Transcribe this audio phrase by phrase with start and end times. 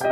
[0.00, 0.08] 欢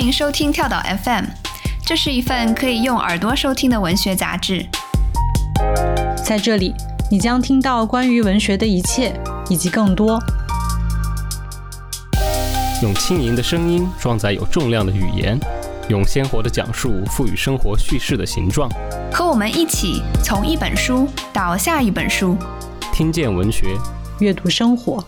[0.00, 1.24] 迎收听跳岛 FM，
[1.86, 4.66] 这是一份可以用耳朵收听的文学杂志。
[6.24, 6.74] 在这里，
[7.08, 9.14] 你将听到关于文学的一切，
[9.48, 10.20] 以及更多。
[12.82, 15.38] 用轻盈的声音装载有重量的语言，
[15.88, 18.68] 用鲜活的讲述赋予生活叙事的形状。
[19.12, 22.36] 和我们一起从一本书到下一本书，
[22.92, 23.76] 听见文学，
[24.18, 25.04] 阅读生活。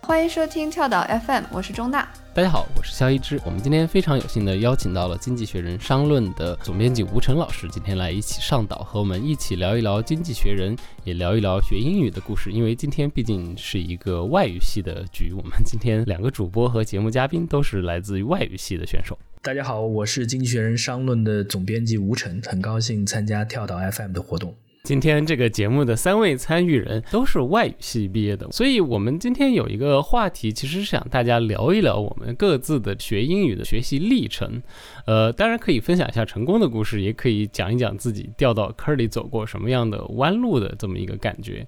[0.00, 2.06] 欢迎收听跳岛 FM，我是钟娜。
[2.34, 3.38] 大家好，我是肖一之。
[3.44, 10.74] 我们今天非常有幸的邀请到了《经济学人》商论的总编辑吴晨老师，今天来一起上岛，和我们一起聊一聊《经济学人》，
[11.04, 12.50] 也聊一聊学英语的故事。
[12.50, 19.18] 因为今天毕竟是一个外语系的局，我们今天两个主播和节目嘉宾都是来自于外语系的选手。
[19.42, 24.56] 大家好，我是《经济学人》商论的总编辑吴晨，很高兴参加跳岛 FM 的活动。
[24.84, 34.60] 今天这个节目的三位参与人都是外语系毕业的，所以我们今天有一个话题，其实是想大家聊一聊我们各自的学英语的学习历程。
[35.04, 41.66] 呃，当然可以分享一下成功的故事，也可以讲一讲自己掉到坑里走过什么样的弯路的这么一个感觉。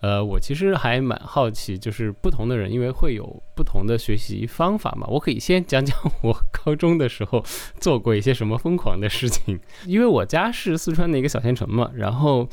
[0.00, 5.06] 呃，我其实还蛮好奇，就是不同的人，因为会有不同的学习方法嘛。
[5.08, 7.44] 我可以先讲讲我高中的时候
[7.78, 12.48] 做过一些什么疯狂的事情，因为我家是四川的一个小县城嘛，然后。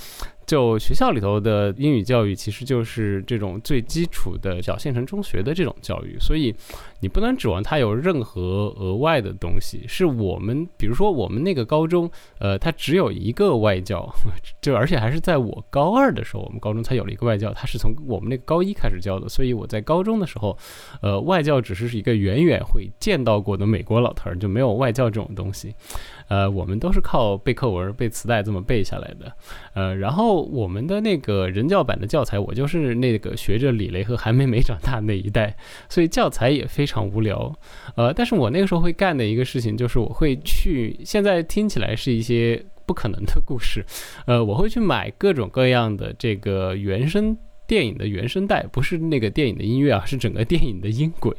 [0.46, 6.54] 就学校里头的英语教育，其实就是这种最基础的小县城中学的这种教育，所以
[7.00, 9.86] 你不能指望它有任何额外的东西。
[9.88, 14.10] 是我们，比如说我们那个高中，呃，它只有一个外教，
[14.62, 20.58] 就而且还是在我高二的时候，我们高中才有了一个外教，它是从我们那个高一开始教的，所以我在高中的时候，
[21.02, 25.74] 呃，外教只是一个远远会见到过的美国老头儿，就没有外教这种东西。
[26.32, 29.30] 呃，我们都是靠背课文、背磁带这么背下来的。
[29.74, 35.54] 呃，然后我们的那个人教版的教材，我就是那个学着李雷和韩梅梅长大那一代，
[35.90, 37.54] 所以教材也非常无聊。
[37.98, 43.86] 呃，但是我那个时候会干的一个事情，就是我会去，现在听起来是一些不可能的故事。
[44.26, 47.38] 呃，我会去买各种各样的这个原声。
[47.68, 51.34] 电影的原声带不是那个电影的音乐啊，是整个电影的音轨。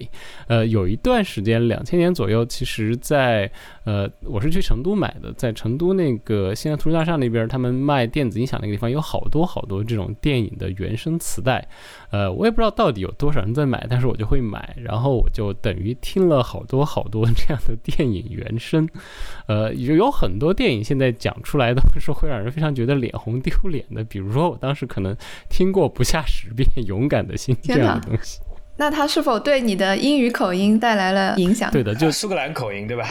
[0.46, 3.50] 呃，有一段时间，两千年左右，其实，在
[3.84, 11.66] 呃，我是去成都买的，在成都那个现在图书大厦那边，他们卖电子音响那个地方有好多好多这种电影的原声磁带。
[12.10, 18.88] 呃，我也不知道到底有多少人在买，但是我就会买，然后我就等于听了好多好多这样的电影原声。
[19.46, 25.16] 呃，有有很多电影现在讲出来都是会让人非常觉得脸红 丢脸的，比如说我当时可能
[25.48, 26.22] 听过不下。
[26.24, 28.40] 十遍 勇敢的心这样的东西，
[28.82, 31.70] 那他是否对你的英语口音带来了影响？
[31.70, 33.06] 对的，就苏格兰口音，对吧？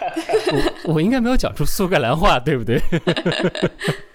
[0.86, 2.80] 我我应该没有讲出苏格兰话，对不对？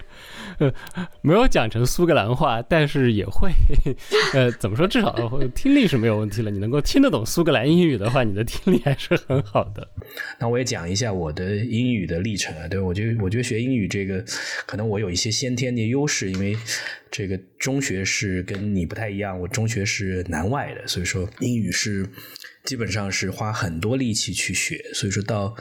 [1.22, 3.50] 没有讲成苏格兰话，但是也会，
[4.34, 4.86] 呃，怎么说？
[4.86, 5.14] 至少
[5.54, 6.50] 听力是没有问题了。
[6.50, 9.88] 你能够听得懂苏格兰英语的话，你的听力还是很好的。
[10.38, 12.68] 那我也讲一下我的英语的历程啊。
[12.68, 14.24] 对，我觉得，我觉得学英语这个，
[14.66, 16.56] 可能我有一些先天的优势，因为
[17.10, 22.06] 这个中学是跟你不太一样，我中学是南外的，所以说英语是
[22.64, 24.82] 基本上是花很多力气去学。
[24.94, 25.54] 所以说到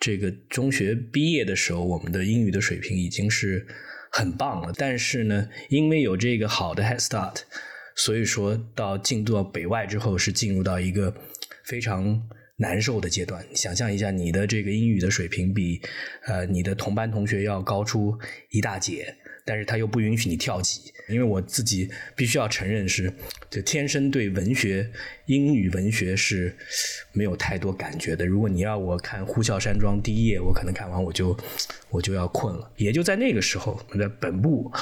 [0.00, 3.66] 这个中学毕业的时候，我们的英语的水平已经是。
[4.12, 7.38] 很棒了，但是呢，因为有这个好的 head start，
[7.96, 11.12] 所以说到进入到北外之后，是进入到一个
[11.64, 12.22] 非常
[12.56, 13.44] 难受的阶段。
[13.54, 15.80] 想象一下，你的这个英语的水平比
[16.26, 18.16] 呃你的同班同学要高出
[18.50, 19.16] 一大截。
[19.44, 23.12] 但是他又不允许你跳级，因为我自己必须要承认是，
[23.50, 24.90] 就天生对文学、
[25.26, 26.54] 英语文学是
[27.12, 28.26] 没有太多感觉的。
[28.26, 31.36] 如果你要我看《呼啸山庄》第一页，我可能看完我就
[31.90, 32.70] 我就要困了。
[32.76, 34.72] 也就在那个时候，我在本部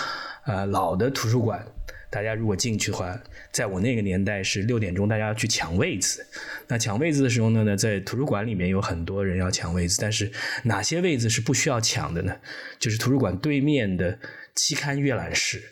[0.47, 1.67] 呃老的图书馆，
[2.11, 3.21] 大家如果进去的话，
[3.53, 6.25] 在我那个年代是六点钟，大家要去抢位子。
[6.69, 10.31] 那抢位子的时候呢，呢在图书馆里面有很多人要抢位子，但是
[10.65, 12.37] 哪些位子是不需要抢的呢？
[12.79, 14.19] 就是图书馆对面的。
[14.53, 15.63] 期刊阅览室，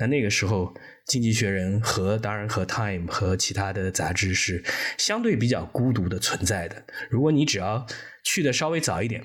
[0.00, 0.64] 那那个时候，
[1.06, 4.64] 《经济学人》和当然和《Time》和其他的杂志是
[4.96, 6.82] 相对比较孤独的存在的。
[7.10, 7.86] 如果你只要
[8.24, 9.22] 去的稍微早一点，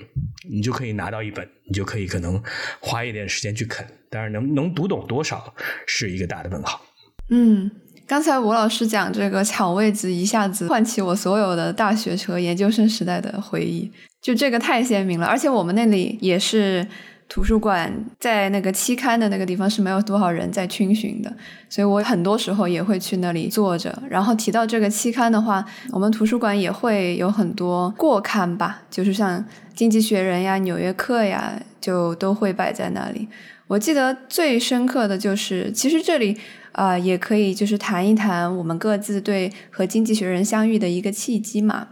[0.50, 2.42] 你就可以拿到一本，你就可以可能
[2.80, 3.86] 花一点时间去啃。
[4.10, 5.54] 当然，能能读懂多少
[5.86, 6.82] 是一个大的问号。
[7.30, 7.70] 嗯，
[8.06, 13.90] 刚才吴老师讲这个抢位子，一下子唤起我所有的大学和研究生时代的回忆。
[14.20, 15.26] 就这个太鲜明了。
[15.26, 16.86] 而且我们那里也是
[17.28, 21.32] 图书馆，在那个期刊的那个地方是没有多少人在逡巡的，
[21.68, 24.02] 所以我很多时候也会去那里坐着。
[24.08, 29.40] 然后提到这个期刊的话，我们图书馆也会有很多过刊吧，就是像
[29.74, 33.28] 《经济学人》呀、《纽约客》呀，就都会摆在那里。
[33.66, 36.38] 我记得最深刻的就是，其实这里
[36.70, 41.88] 啊也可以就是谈一谈我们各自对和《经济学人》相遇的一个契机嘛。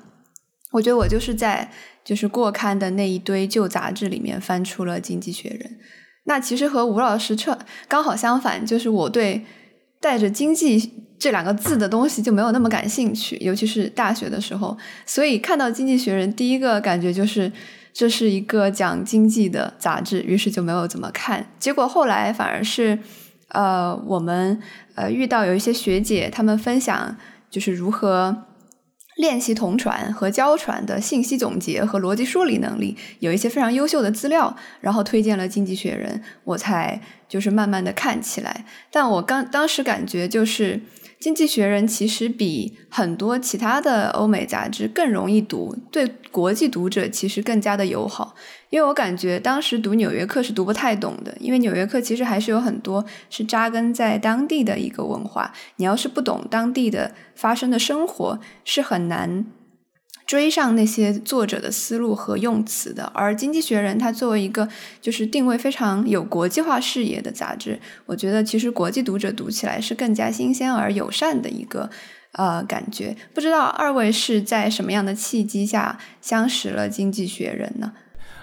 [0.74, 1.70] 我觉得我就是在
[2.04, 5.60] 就是过刊的那一堆旧杂志里面翻出了《经济学人》。
[6.24, 9.44] 那其实和吴老师彻刚好相反，就是我对
[10.00, 14.76] 带着“经济”这两个字的东西就没有那么感兴趣，尤其是大学的时候。
[15.06, 17.50] 所以看到《经济学人》，第一个感觉就是。
[17.96, 21.46] 这是一个讲经济的杂志，于是就没有怎么看。
[21.60, 22.98] 结果后来反而是，
[23.50, 24.60] 呃，我们
[24.96, 27.16] 呃遇到有一些学姐，她们分享
[27.48, 28.36] 就是如何
[29.16, 38.64] 练习同传和交传的信息总结和逻辑梳理能力，有一些非常优秀的资料，然后推荐了《经济学人》，我才就是慢慢的看起来。
[38.90, 40.80] 但我刚当时感觉就是。
[41.24, 48.34] 经济学人其实比很多其他的欧美杂志更容易读，对国际读者其实更加的友好。
[48.68, 59.46] 因为我感觉当时读《纽约客》是读不太懂的，因为《纽约客》其实还是有很多是扎根在当地的一个文化，你要是不懂当地的发生的生活，是很难。
[60.26, 64.68] 追上那些作者的思路和用词的，而《经济学人》它作为一个
[65.00, 71.90] 就是定位非常有国际化视野的杂志，我觉得其实国际读者读起来是更加新鲜而友善的一个
[72.32, 73.16] 呃感觉。
[73.34, 77.92] 不知道二位是在什么样的契机下相识了《经济学人》呢？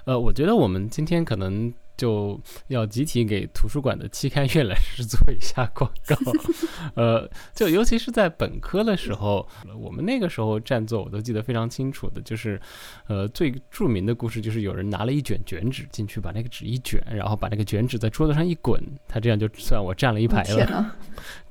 [0.06, 1.74] 呃，我觉得我们今天可能。
[2.01, 6.15] 就要集体给图书馆的期刊阅览室做一下广告，
[6.95, 9.48] 呃，就尤其是在本科的时候，
[9.80, 12.59] 我们那个时候占座我都记得非常清楚的，就是，
[13.06, 20.95] 呃，最著名的故事就是有人拿了一卷卷纸进去，把那个纸一卷，然后把那个卷纸在桌子上一滚，他这样就算我占了一排了。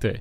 [0.03, 0.21] 对，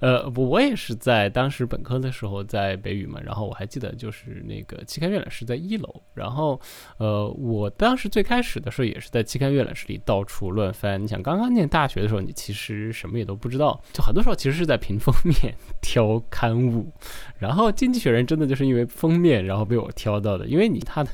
[0.00, 6.60] 呃，我我也是在当时本科的时候在北语嘛，然后我还记得就是那个期刊阅览室在一楼，然后，
[6.98, 9.64] 呃，我当时最开始的时候也是在期刊阅。
[9.64, 11.02] 览室里到处乱翻。
[11.02, 16.92] 你想，刚刚念大学的时候，你其实什么也都不知道，就很多时候其实是在凭封面 挑刊物。
[17.38, 21.10] 然后《经济学人》真的就是因为封面，然后被我挑到的，因为你它的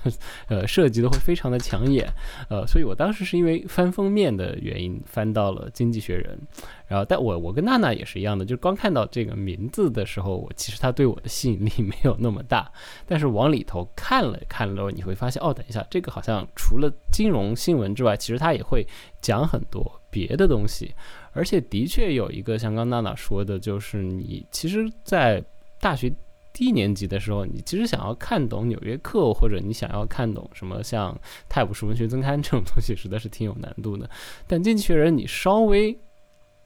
[0.48, 2.12] 呃设计都会非常的抢眼，
[2.48, 6.36] 呃，所以我当时是因为翻封面的原因翻到了《经济学人》。
[6.90, 12.68] 然后，但我我跟娜娜也是一样的，就是光看到这个名字的时候，我其实它对我的吸引力 没有那么大。
[13.06, 18.84] 但是往里头看了看了，你会发现，哦，等一下，这个好像除了金融新闻之外，其实它也会
[19.22, 20.92] 讲很多别的东西。
[21.30, 25.40] 而且的确有一个像刚娜娜说的，就是你其实，在
[25.80, 26.12] 大学
[26.52, 31.14] 低年级的时候，你其实想要看懂《纽约客》，或者你想要看懂什么像
[31.48, 34.10] 《泰晤士文学增刊》这种东西，实在是挺有难度的。
[34.48, 35.96] 但《进去人》，你稍微。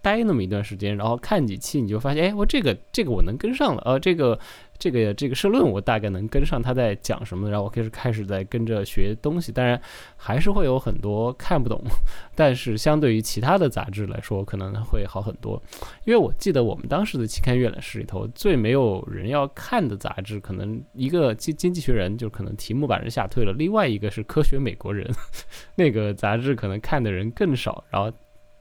[0.05, 4.39] 待那么一段时间，然后看几期，你就发现，哎，我这个这个我能跟上了，呃，这个
[4.79, 9.51] 这个这个社论我大概能跟上他在讲什么，然后我开始开始在跟着学东西。
[9.51, 9.81] 当然
[10.15, 11.81] 还是会有很多看不懂，
[12.37, 15.61] 但是相对于其他的杂志来说，可能会好很多。
[16.05, 25.11] 因为我记得我们当时的期刊阅览室里头最没有人要看的杂志，可能一个经经济学人就可能题目把人吓退了，另外一个是科学美国人，
[25.75, 28.12] 那个杂志可能看的人更少，然后。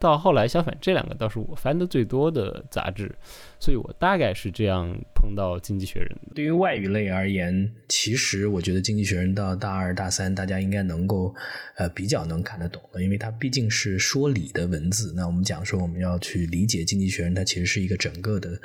[0.04, 3.10] 到后来，相反，这两个倒是我翻的最多的杂志，
[3.58, 6.10] 所以我大概是这样碰到《经济学人》。
[6.36, 11.34] 对于外语类而言，其实我觉得《经济学人》到大二、大三，大家应该能够
[11.78, 15.14] 呃比较能看得懂了，因为它毕竟是说理的文字。
[15.16, 18.60] 那我们讲说，我们要去理解《经济学人》，它其实是一个整个的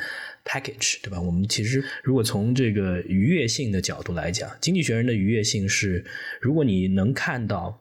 [0.44, 1.20] package，对吧？
[1.20, 6.04] 我们其实如果从这个愉悦性的角度来讲，《经济学人》的愉悦性是，
[6.40, 7.80] 如果你能看到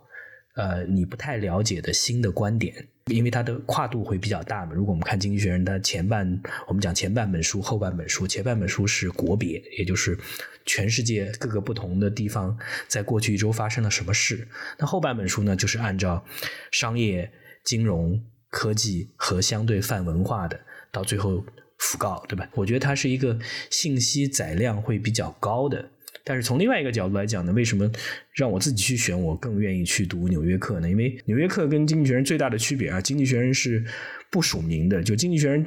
[0.56, 2.90] 呃你不太了解的新的观点。
[3.08, 4.74] 因为它的跨度会比较大嘛。
[4.74, 10.18] 如果我们看《经济学人》，它前半我们讲前半本书、后半本书，前半本书是国别，也就是
[10.66, 14.48] 全世界各个不同的地方在过去一周发生了什么事。
[14.78, 16.24] 那后半本书呢，就是按照
[16.72, 17.32] 商业、
[17.64, 20.60] 金融、科技和相对泛文化的，
[20.92, 21.44] 到最后
[21.80, 22.50] 讣告，对吧？
[22.54, 25.92] 我觉得它是一个信息载量会比较高的。
[26.28, 27.90] 但是从另外一个角度来讲呢，为什么
[28.36, 30.90] 让我自己去选，我更愿意去读《纽约客》呢？
[30.90, 33.82] 因为《纽约客》跟《经济学人》最大的区别啊，《经济学人》是
[34.30, 35.64] 不署名的，就《经济学人》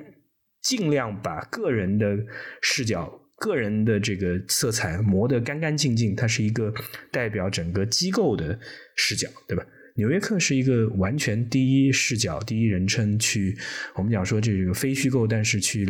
[0.60, 2.14] 尽量把个人的
[2.60, 6.70] 视角、个人的这个色彩磨得干干净净，它是一个
[7.10, 8.58] 代表整个机构的
[8.96, 9.64] 视角，对吧？
[9.96, 13.56] 《纽约客》是一个完全第一视角、第一人称去，
[13.94, 15.86] 我们讲说这个非虚构，但是去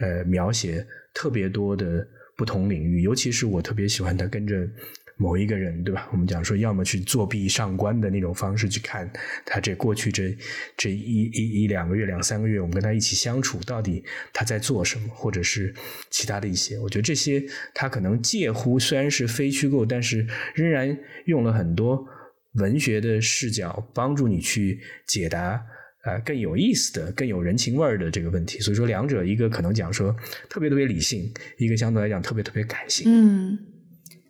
[0.00, 2.08] 呃描写特别多的。
[2.36, 4.68] 不同领域，尤其是我特别喜欢他跟着
[5.16, 6.06] 某一个人，对吧？
[6.12, 9.10] 我们讲说，要么去作弊上官的那种方式去看
[9.46, 10.36] 他这过去这
[10.76, 15.74] 这一一一两个月、两三个月，我们跟他一起相处，到底他在做什么，或者是
[16.10, 22.06] 其他的一些，我觉得这些他可能介乎虽然是非虚构，但是仍然用了很多
[22.52, 25.64] 文学的视角帮助你去解答。
[26.06, 30.14] 啊，更有意思的、更有人情味儿的这个问题，所以说两者一个可能讲说
[30.48, 33.04] 特别特别理性，一个相对来讲特别特别感性。
[33.06, 33.58] 嗯，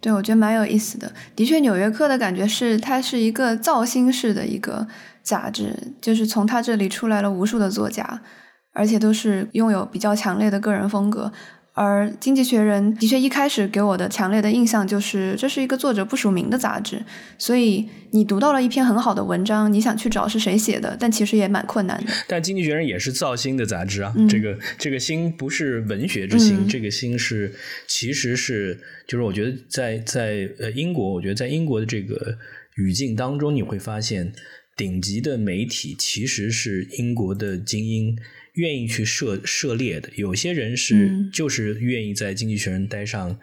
[0.00, 1.12] 对，我觉得蛮有意思的。
[1.34, 4.86] 的确，《纽约客》的感觉是它是一个造星式的一个
[5.22, 8.22] 杂志，就是从它这里出来了无数的作家，
[8.72, 11.32] 而且都是拥有比较强烈的个人风格。
[11.76, 17.04] 而《经济学人》的确一开始给我的强烈的印象就是，这是一个作者不署名的杂志，
[17.36, 22.10] 所以你读到了一篇很好的文章，你想去找是谁写的，但其实也蛮困难的。
[22.26, 27.54] 但《经济学人》也是造星的杂志啊，这个这个星不是文学之星，这个星是
[27.86, 32.38] 其实是就是我觉得在在呃英国，我觉得在英国的这个
[32.76, 34.32] 语境当中，你会发现
[34.74, 38.16] 顶级的媒体其实是英国的精英。
[38.56, 43.38] 愿意去涉涉猎的，有些人是就是愿意在经济学人待上，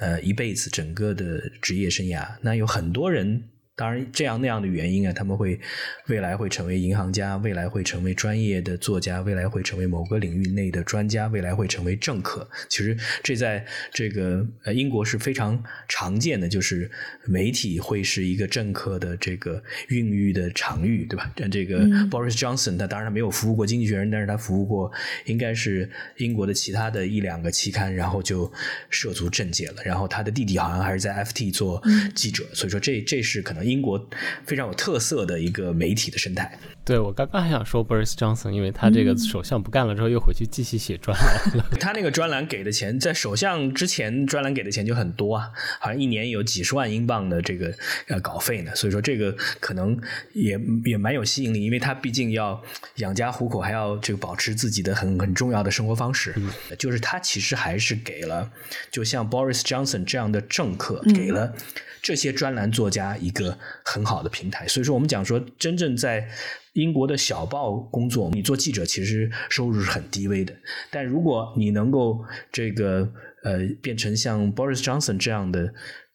[0.00, 2.26] 呃，一辈子整个的职业生涯。
[2.40, 3.44] 那有很多人。
[3.82, 5.58] 当然，这样那样的原因啊，他们会
[6.06, 12.48] 未来会成为银行家，未来会成为专业的作家，未来会成为某个领域内的专家，未来会成为政客。
[12.68, 16.88] 其实这在这个呃英国是非常常见的，就是
[17.24, 21.32] 媒体会是一个政客的这个孕育的场域，对吧？
[21.36, 24.92] 像这个 Boris Johnson，他当然他没有服务过《经济学人》，但是他服务过
[25.24, 28.48] 应该是英国的其他的一两个期刊，然后就
[28.90, 29.82] 涉足政界了。
[29.84, 31.82] 然后他的弟弟好像还是在 FT 做
[32.14, 33.71] 记者，所以说这这是可能。
[33.72, 34.08] 英国
[34.46, 36.58] 非常有特色的一个媒体的生态。
[36.84, 41.68] 对我刚刚还想说 Boris Johnson，因为他这个首相不干了之后，又回去继续写专栏了。
[41.78, 47.72] 他那个专栏给的钱，在首相之前，专栏给的钱就很多啊，好像一年有几十万英镑的这个
[48.08, 48.74] 呃稿费呢。
[48.74, 49.96] 所以说这个可能
[50.32, 52.60] 也也蛮有吸引力，因为他毕竟要
[52.96, 56.34] 养家糊口，还要这个保持自己的很很重要的生活方式。
[56.76, 58.50] 就是他其实还是给了，
[58.90, 61.54] 就像 Boris Johnson 这样的政客给了。
[62.02, 66.28] 这些专栏作家一个很好的平台，所以说我们讲说，真正在
[66.72, 70.52] 英国的小报工作，你做记者其实收入是很低微的。
[70.90, 73.10] 但如果你能够这个
[73.44, 75.72] 呃变成像 Boris Johnson 这样的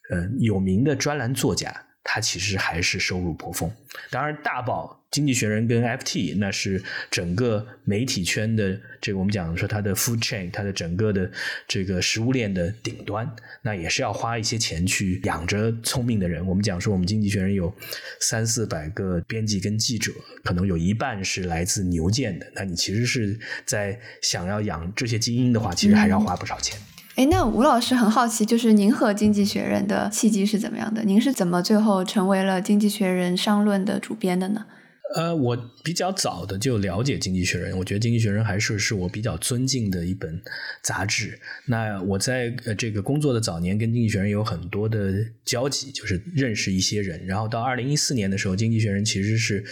[0.10, 1.87] 呃有名的专栏作家。
[2.10, 3.70] 它其实还是收入颇丰。
[4.10, 11.30] 当然，大报《经济学人》跟 FT 那是整个媒体圈的这个我们讲说它的 food chain，它的整个的
[11.68, 13.30] 这个食物链的顶端，
[13.62, 16.46] 那也是要花一些钱去养着聪明的人。
[16.48, 17.76] 我们讲说，我们《经济学人》有
[18.22, 20.14] 三四百个编辑跟记者，
[20.46, 22.50] 可能有一半是来自牛剑的。
[22.56, 26.80] 那你其实是在想要养这些精英的话，其实还要花不少钱。
[27.18, 31.04] 哎，那吴老师很好奇，就是您和《经济学人》的契机是怎么样的？
[31.04, 34.68] 您是怎么最后成为了《经济学人》商论的主编的呢？
[35.16, 40.40] 呃，我比较早的就了解《经济学人》，我觉得《经济学人》还是是我比较尊敬的一本
[40.84, 41.40] 杂志。
[41.66, 45.12] 那我在呃这个工作的早年，跟《经济学人》有很多的
[45.44, 47.26] 交集，就是认识一些人。
[47.26, 49.66] 然后到二零一四年的时候，《经济学人》其实是。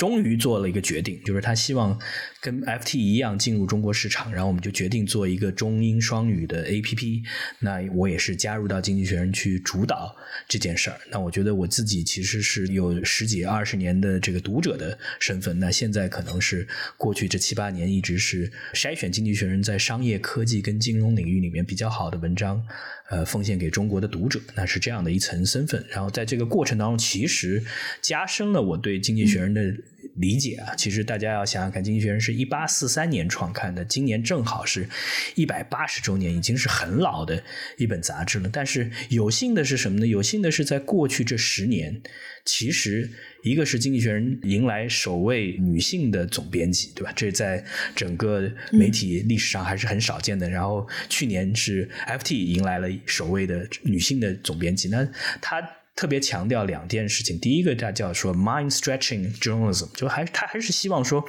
[0.00, 2.00] 终于做了一个决定，就是他希望
[2.40, 7.22] 跟 FT 一样进入中国市场，然后我们就决定做一个中英双语的 APP。
[7.58, 10.16] 那我也是加入到经济学人去主导
[10.48, 10.98] 这件事儿。
[11.10, 16.66] 那我觉得我自己其实是有十几二十年的这个读者的身份，那现在可能是
[16.96, 22.64] 过去这七八年一直是筛选经济学人在商业科技跟金融领域里面比较好的文章。
[23.10, 25.84] 呃，奉献给中国的读者，那是这样的一层身份。
[25.90, 27.60] 然后在这个过程当中，其实
[28.00, 29.82] 加深了我对《经济学人》的
[30.16, 30.74] 理解啊。
[30.74, 34.88] 其实大家要想想看，《经济学人》是一八四三年创刊的，今年正好是
[35.34, 37.42] 一百八十周年，已经是很老的
[37.78, 38.48] 一本杂志了。
[38.52, 40.06] 但是有幸的是什么呢？
[40.06, 42.00] 有幸的是，在过去这十年，
[42.44, 43.10] 其实。
[43.42, 47.10] 一个是《经济学人》迎来首位女性的总编辑，对吧？
[47.16, 47.64] 这在
[47.96, 50.46] 整个媒体历史上还是很少见的。
[50.50, 55.08] 然后去年是 FT 迎来了首位的女性的总编辑，那
[55.40, 55.79] 她。
[56.00, 61.22] 特别强调两件事情，第一个他叫说 mind stretching journalism，就还他还是希望说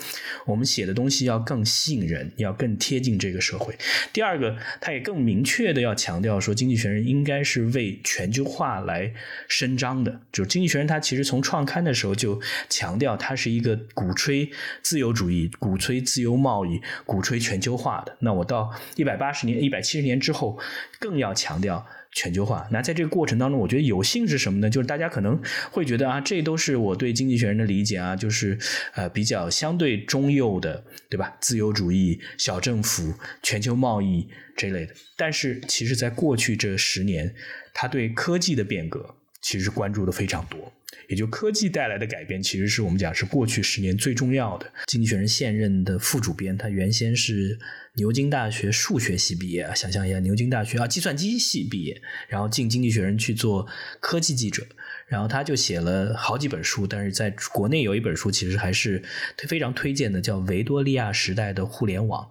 [0.46, 3.78] 我们写的东西要更吸引人，要更贴近这个社会。
[4.14, 9.14] 第二个，他也更明确的要强调说，经济学人应该是为全球化来
[9.50, 10.22] 伸张的。
[10.32, 14.50] 就是经济学人，他其实从创刊的时候就强调，他是一个鼓吹
[14.82, 18.16] 自由主义、鼓吹自由贸易、鼓吹全球化的。
[18.20, 20.58] 那我到一百八十年、一百七十年之后，
[20.98, 21.86] 更要强调。
[22.14, 22.68] 全球化。
[22.72, 24.70] 那在这个过程当中，我觉得有幸是什么呢？
[24.70, 25.40] 就是大家可能
[25.72, 28.58] 会觉得啊，这都是我对经济学人的理解啊，就是
[28.94, 31.38] 呃比较相对中右的，对吧？
[31.40, 34.94] 自由主义、小政府、全球贸易这类的。
[35.16, 37.34] 但是其实，在过去这十年，
[37.74, 40.72] 他对科技的变革其实关注的非常多。
[41.08, 44.72] 也就科技带来的改变，其实是我们讲是过去十年最重要的。
[44.88, 47.60] 经济学人现任的副主编，他原先是
[47.96, 53.68] 牛津大学数学系毕业啊，想象一下，牛津大学啊计算机系毕业，然后进经济学人去做
[54.00, 54.66] 科技记者，
[55.08, 59.04] 然后他就写了好几本书，但是在国内有一本书其实还是
[59.50, 62.24] 非常推荐的，叫《维多利亚时代的互联网》。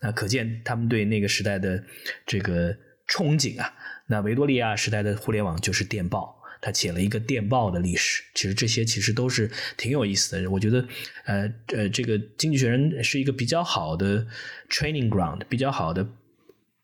[0.00, 1.84] 那可见他们对那个时代的
[2.26, 2.72] 这个
[3.08, 3.72] 憧憬啊。
[4.08, 6.33] 那维多利亚时代的互联网就是电报。
[6.64, 10.50] 他写了一个电报的历史，其实这些其实都是挺有意思的。
[10.50, 10.88] 我觉得，
[11.26, 14.26] 呃呃，这个《经济学人》是一个比较好的
[14.70, 16.08] training ground，比较好的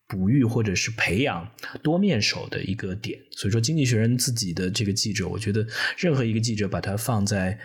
[0.06, 1.50] 哺育或者是培养
[1.82, 3.18] 多面手的一个点。
[3.30, 7.58] 所以说，《经济学人》自己的这个记者，我觉得任何一个记者把它放在。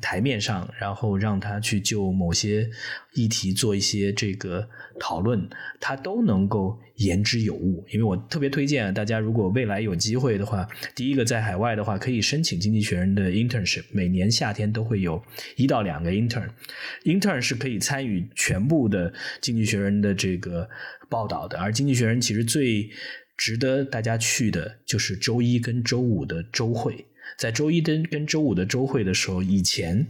[0.00, 2.68] 台面上，然后让他去就某些
[3.12, 5.48] 议题做一些这个讨论，
[5.80, 7.84] 他都能够言之有物。
[7.90, 15.22] 因为我特别推荐大家，如果未来有机会的话，第一个在海外的话，可以申请《经济学人》的 internship，每年夏天都会有
[15.56, 19.10] 一到两个 intern，intern 是可以参与全部的
[19.40, 20.68] 《经济学人》的这个
[21.08, 21.58] 报道的。
[21.58, 22.90] 而《经济学人》其实最
[23.36, 27.04] 值得大家去的就是周一跟周五的周会。
[27.36, 30.06] 在周一跟跟周五的周会的时候，以前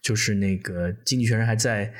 [0.00, 1.92] 就是那个经济学人还在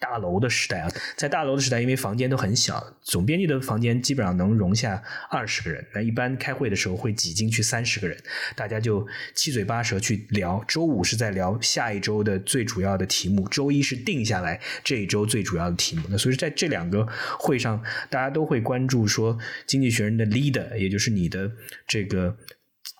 [0.00, 8.16] 大楼的时代啊，在大楼的时代，因为房间都很小，总编辑的房间基本上能容下二十个人，那一般开会的时候会挤进去三十个人，
[8.54, 10.64] 大家就七嘴八舌去聊。
[10.68, 16.02] 周五是在聊下一周的最主要的题目，周一是定下来这一周最主要的题目。
[16.08, 17.04] 那所以在这两个
[17.36, 19.36] 会上，大家都会关注说
[19.66, 21.50] 经济学人的 leader，也就是你的
[21.88, 22.36] 这个。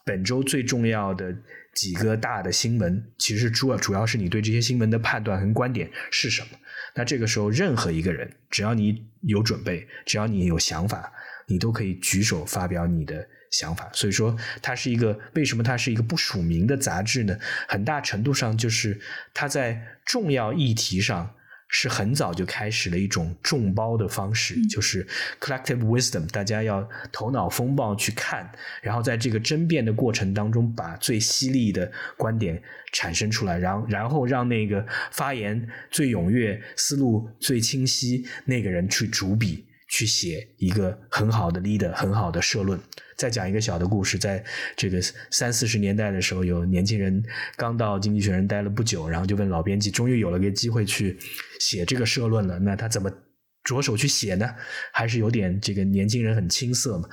[0.08, 1.36] 本周最重要的
[1.74, 6.48] 几个大的新闻，其实主要主要是你对这些新闻的判断和观点是什么。
[6.94, 11.12] 那这个时候，任何一个人，只要你有准备，只要你有想法，
[11.46, 13.90] 你都可以举手发表你的想法。
[13.92, 17.38] 所以说，它是一个为什么它是一个不署名的杂志呢？
[17.68, 18.98] 很大程度上就是
[19.34, 21.34] 它在重要议题上。
[21.68, 25.06] 是很早就开始了一种众包的方式，就是
[25.38, 28.50] collective wisdom，大家要头脑风暴去看，
[28.82, 32.60] 然后在这个争辩的过程当中，把最犀利的观点
[32.92, 39.67] 产生出来，然后然后让那个发言最踊跃、思路最清晰那个人去主笔。
[39.88, 42.78] 去写一个很好的 leader，很好的社论。
[43.16, 44.44] 再讲一个小的故事，在
[44.76, 47.20] 这个三四十年代的时候，有年轻人
[47.56, 51.18] 刚到《经济学人》待了不久，然后就问老编辑，终于有了个机会去
[51.58, 52.60] 写这个社论了。
[52.60, 53.10] 那他怎么
[53.64, 54.54] 着手去写呢？
[54.92, 57.08] 还是有点这个年轻人很青涩嘛。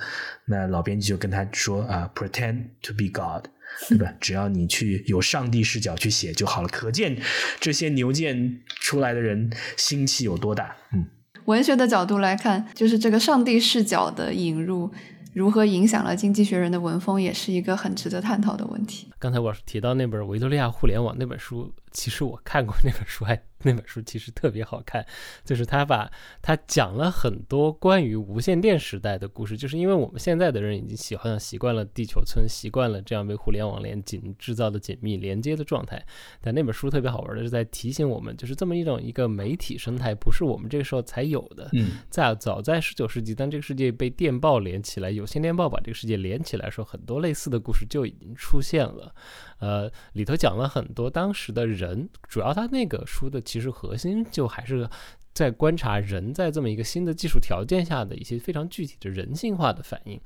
[0.46, 3.48] 那老编辑就跟他说啊，pretend to be God，
[3.88, 4.14] 对吧？
[4.20, 6.68] 只要你去有上帝视角去写就好了。
[6.68, 7.20] 可见
[7.58, 11.08] 这些牛剑出来的人心气有多大，嗯。
[11.46, 14.90] 文学的角度来看，就是这个上帝视角的引入，
[15.32, 19.08] 如何影响了《经济学人》的文风，也是一个很值得探讨的问题。
[19.18, 23.42] 刚才我提到那本《维多利亚互联网》那本书，其实我看过那本书，还。
[23.62, 25.04] 那本书其实特别好看，
[25.42, 26.08] 就是他把
[26.42, 36.04] 他讲了很多关于无线电时代的故事，就是因为我们现在的人已经喜欢习惯了地球村，习惯了这样被互联网连紧制造的紧密连接的状态。
[36.42, 41.68] 但那本书特别好玩的是在提醒我们，就是这么一种一个媒体生态不是我们这个时候才有的。
[41.72, 49.14] 嗯，在早在十九世纪，当这个世界被电报连起来，有线电报把这个世界连起来，的时候很多类似的故事就已经出现了。
[49.58, 54.88] 呃，里头讲了很多当时的人，人主要他那个书的其实核心就还是。
[55.36, 60.18] 在观察人在这么一个新的技术条件下的一些非常具体的人性化的反应，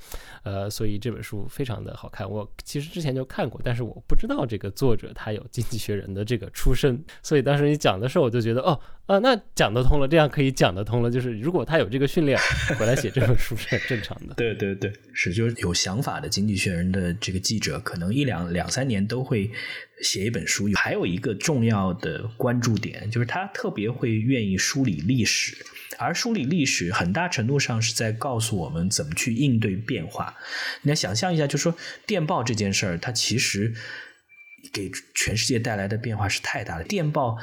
[0.44, 2.30] 呃，所以这本书非常的好看。
[2.30, 8.78] 我其实之前就看过，但是我不知道这个作者他有经济学人的这个出身，所以当时你讲的时候，我就觉得哦，
[9.10, 11.10] 啊，那讲得通了，这样可以讲得通了。
[11.10, 12.38] 就是如果他有这个训练，
[12.78, 14.34] 回来写这本书是很正常的。
[14.38, 19.50] 对对对，是就是有想法的经济学人的这个记者，可能一两两三年都会。
[20.02, 25.54] 写一本书，还有一个重要的关注点，就是他特别会愿意梳理历史，
[25.98, 30.34] 而梳理历史很大程度上是在告诉我们怎么去应对变化。
[30.80, 33.74] 你要想象一下，就说电报这件事儿，它其实
[34.72, 36.84] 给全世界带来的变化是太大了。
[36.84, 37.36] 电报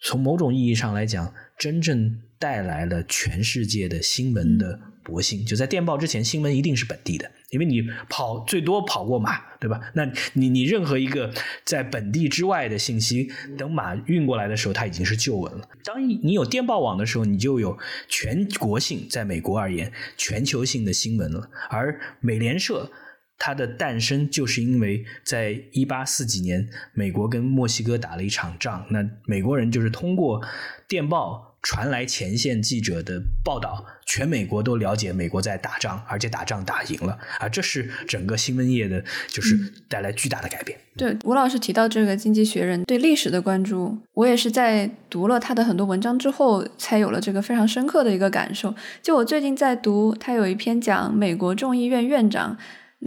[0.00, 5.44] 从某种意义上来讲，真正带来了全世界的新闻的博性。
[5.44, 9.80] 就在电报之前，新闻一定是本地的，因为你跑最多跑过马，对吧？
[9.94, 10.04] 那
[10.34, 11.32] 你你任何一个
[11.64, 15.68] 在本地之外的信息，等马运过来的时候，它已经是旧闻了。
[15.82, 17.78] 当你有电报网的时候，你就有
[18.08, 21.50] 全国性，在美国而言，全球性的新闻了。
[21.70, 22.90] 而美联社。
[23.38, 30.42] 它的诞生就是因为在一八四几年，美国跟墨西哥打了一场仗，那美国人就是通过
[30.88, 37.48] 电报传来前线记者的报道，全美国都了解美国在打仗，而且打仗打赢了啊！
[37.48, 40.78] 这是整个新闻业的，就是带来巨大的改变。
[40.96, 48.74] 对，吴老师提到这个《经济学人》对历史的关注，我也是在读了他的很多文章之后，才有了这个非常深刻的一个感受。
[49.02, 52.56] 就我最近在读，他有一篇讲美国众议院院长。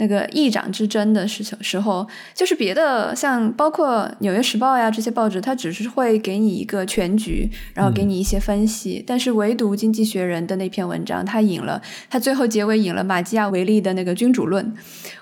[0.00, 9.04] 那个议长之争的事情时候，就是别的像包括《纽约时报》呀这些报纸，它只是会给你一个全局，然后给你一些分析。
[9.06, 14.74] 但是唯独《经济学人》的那篇文章，它引了他最后结尾引了马基亚维利的那个君主论，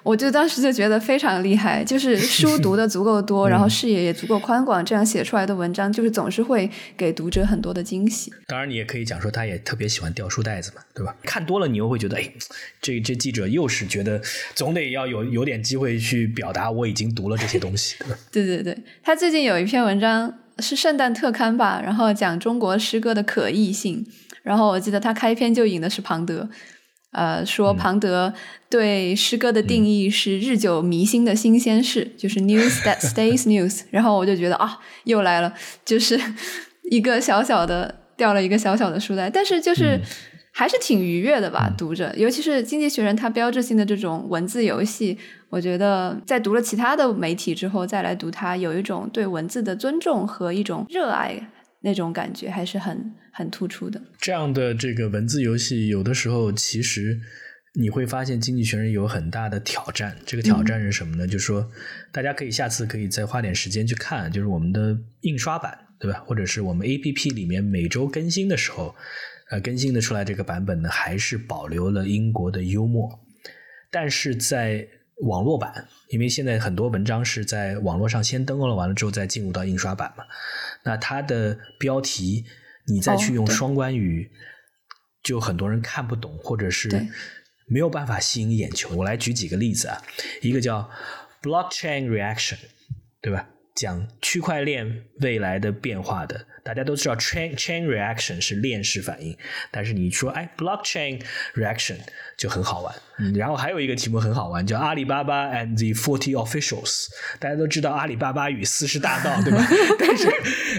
[0.04, 1.82] 我就当时就觉得非常厉害。
[1.82, 8.32] 就是书 读的足够多，然后视野也足够宽广，这样写出来的文章，就是总是会给读者很多的惊喜。
[8.46, 11.16] 当然，你也可以讲说，他也特别喜欢掉书袋子嘛，对吧？
[11.24, 12.30] 看多了，你又会觉得，哎，
[12.80, 14.22] 这这记者又是觉得。
[14.54, 17.96] 总得要有有点机会去表达我已经读了这些东西。
[18.32, 24.06] 对对对，他最近有一篇文章是圣诞特刊吧，然后讲中国诗歌的可译性。
[24.42, 26.48] 然后我记得他开篇就引的是庞德，
[27.12, 28.32] 呃，说庞德
[28.70, 33.82] 对诗歌的定义是日久弥新的新鲜事，就是 news that stays news。
[33.92, 35.52] 然后我就觉得啊，又来了，
[35.84, 36.18] 就是
[36.90, 40.00] 一个小小的掉了一个小小的书袋，但是就是。
[40.58, 45.16] 还是挺愉悦的吧，读着，尤其是《经济学人》它标志性的这种文字游戏，
[45.50, 51.48] 我觉得在读了其他的媒体之后再来读它，有一种对文字的尊重和一种热爱
[51.82, 54.02] 那种感觉，还是很很突出的。
[54.18, 57.20] 这样的这个文字游戏，有的时候其实
[57.80, 60.16] 你会发现，《经济学人》有很大的挑战。
[60.26, 61.24] 这个挑战是什么呢？
[61.24, 61.70] 就是说，
[62.10, 66.18] 大家可以下次可以再花点时间去看，就是我们的印刷版，对吧？
[66.26, 68.96] 或者是我们 A P P 里面每周更新的时候。
[69.50, 73.08] 呃，更新的出来这个版本呢，还是保留了英国的幽默，
[73.90, 74.86] 但是在
[75.22, 80.24] 网络版，因为现在很多文章是在网络上先登录了，完了之后再进入到印刷版嘛，
[80.84, 82.44] 那它的标题
[82.86, 84.30] 你再去用双关语，
[85.22, 86.88] 就很多人看不懂，或者是
[87.66, 88.94] 没有办法吸引眼球。
[88.96, 90.02] 我来举几个例子啊，
[90.42, 90.90] 一个叫
[91.42, 92.58] blockchain reaction，
[93.22, 93.48] 对吧？
[93.74, 96.46] 讲区块链未来的变化的。
[96.68, 99.34] 大家都知道，chain chain reaction 是链式反应，
[99.70, 101.18] 但是你说哎，blockchain
[101.54, 101.96] reaction
[102.36, 102.94] 就很好玩。
[103.34, 107.06] 然后还有一个题目很好玩，叫阿里巴巴 and the forty officials。
[107.40, 109.66] 大家都知道阿里巴巴与四十大盗， 对吧？
[109.98, 110.28] 但是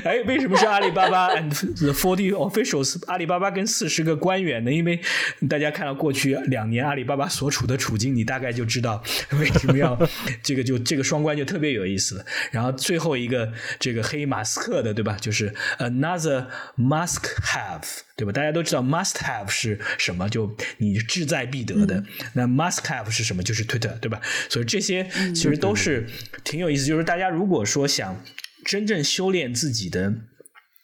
[0.05, 1.49] 哎，为什么是阿里巴巴 and
[1.83, 3.03] the forty officials？
[3.07, 4.71] 阿里巴巴跟四十个官员呢？
[4.71, 5.01] 因为
[5.49, 9.99] 大家看到过去两年阿里巴巴所处的处境，你大概就知道为什么要
[10.43, 12.23] 这个就这个双关就特别有意思。
[12.51, 15.17] 然后最后一个这个黑马斯克的，对吧？
[15.19, 15.53] 就是。
[15.79, 17.83] Another must have，
[18.15, 18.31] 对吧？
[18.31, 22.03] 大家都知道 must have 是什么，就你志在必得的。
[22.33, 23.41] 那 must have 是什么？
[23.41, 24.21] 就是 Twitter，对吧？
[24.49, 26.07] 所以这些其实都是
[26.43, 26.85] 挺有意思。
[26.85, 28.23] 就是大家如果说想
[28.65, 30.13] 真正修炼自己的。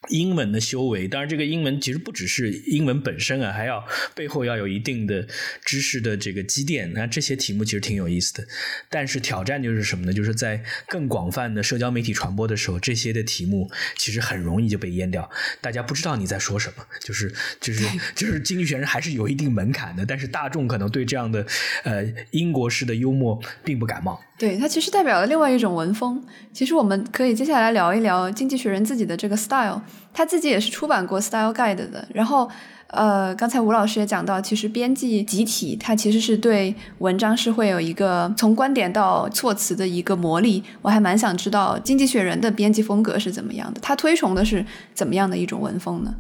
[0.10, 5.28] 英文的修为，当然这个英文其实不只是英文本身啊，还要背后要有一定的
[5.64, 6.92] 知识的这个积淀。
[6.94, 8.48] 那这些题目其实挺有意思的，
[8.90, 10.14] 但是挑战就是什么呢？
[10.14, 15.30] 就是在更广泛的社交媒体传播的时候，这些的题目其实很容易就被淹掉，
[15.62, 16.86] 大家不知道你在说什么。
[17.02, 17.84] 就是就是
[18.16, 21.46] 就是经济学人还是有一定门槛的，但是大众可能对这样的
[21.84, 24.24] 呃英国式的幽默并不感冒。
[24.38, 26.22] 对，它其实代表了另外一种文风。
[26.52, 29.82] 其实我们可以接下来聊一聊经济学人自己的这个 style。
[30.14, 32.50] 他自己也是出版过 Style Guide 的，然后，
[32.88, 40.64] 呃，刚才吴老师也讲到，其实编辑集体它其实是对文章是会有一个从观点到措辞的一个磨砺。
[40.82, 46.14] 我还蛮想知道经济学人的编辑风格是怎么样的，他推崇的是怎么样的一种文风呢？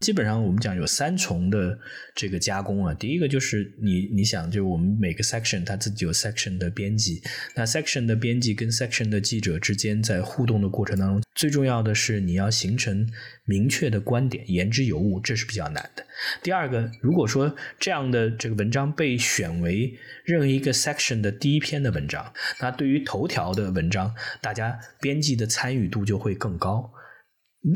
[0.00, 1.78] 基本上我们讲有三重的
[2.14, 7.22] 这个加工啊，第一个就是你你想，就我们每个 section 它自己有 section 的编辑，
[7.54, 13.08] 那 section 的编辑跟 section 的记者之间在互动的过程当中，最重要的是你要形成
[13.46, 16.04] 明确的观点，言之有物，这是比较难的。
[16.42, 26.92] 第二个，如果说这样的这个文章被选为任何一个 section 的第一篇的文章，那对于头条的文章，大家编辑的参与度就会更高。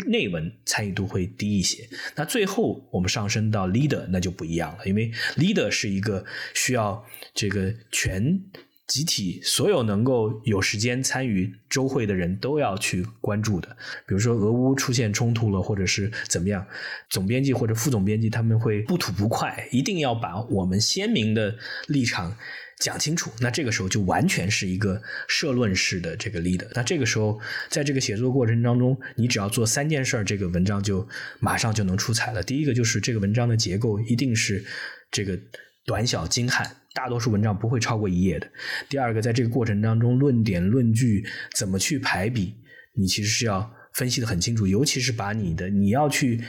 [0.09, 6.25] 内文参与度会低一些，那最后我们上升到 leader，那就不一样了，因为 leader 是一个
[6.55, 8.41] 需要这个全
[8.87, 13.69] 集体所有能够有时间参与周会的人都要去关注的。
[14.07, 16.67] 比如说俄乌出现冲突了，或者是怎么样，
[17.09, 21.57] 总编辑或者副总编辑他们会不吐不快，一定要把我们鲜明的
[21.89, 22.37] 立场
[22.81, 23.31] 讲清楚。
[23.39, 26.67] 那这个时候就完全是一个社论式的这个 leader。
[26.75, 27.39] 那这个时候，
[27.69, 31.07] 在这个写作过程当中，你只要做三件事儿，这个文章就
[31.39, 32.43] 马上就能出彩了。
[32.43, 34.65] 第一个就是这个文章的结构一定是
[35.13, 35.39] 这个
[35.85, 36.77] 短小精悍。
[36.93, 38.51] 大多数文章不会超过一页的。
[38.89, 42.57] 第二个，在这个过程当中，论点论据怎么去排比，
[42.97, 46.43] 你其实是要分析的很清楚，尤其是把你的你要去。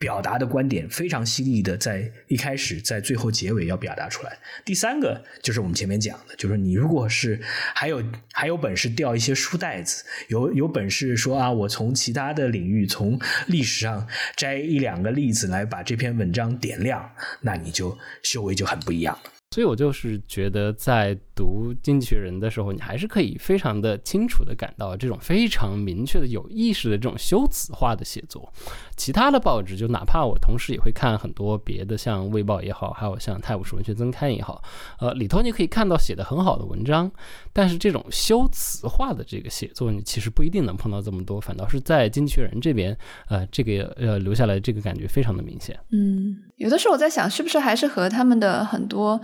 [0.00, 4.38] 表达的观点非常犀利的，在一开始，在最后结尾要表达出来。
[4.64, 7.38] 第三个就是我们前面讲的，就是你如果是
[7.74, 17.10] 还有还有本事掉一些书袋子，有有本事说啊，我从其他的领域，从历史上摘一两个例子来把这篇文章点亮，
[17.42, 19.30] 那你就修为就很不一样了。
[19.52, 28.52] 所以我就是觉得，在读《经济学人》的时候，你还是可以非常的清楚的感到这种非常明确的、有意识的这种修辞化的写作。
[29.00, 34.62] 其他的报纸，就哪怕我同时也会看很多别的，像《卫报》也好，还有像《泰晤士文学增刊》也好，
[34.98, 37.10] 呃，里头你可以看到写的很好的文章，
[37.50, 41.40] 但是这种修辞化的这个写作，你其实不一定能碰到这么多。
[41.40, 42.94] 反倒是在《经济学人》这边，
[43.28, 45.74] 呃，这个呃留下来这个感觉非常的明显。
[45.92, 49.18] 嗯，有的时候我在想，是不是还是和他们的很多。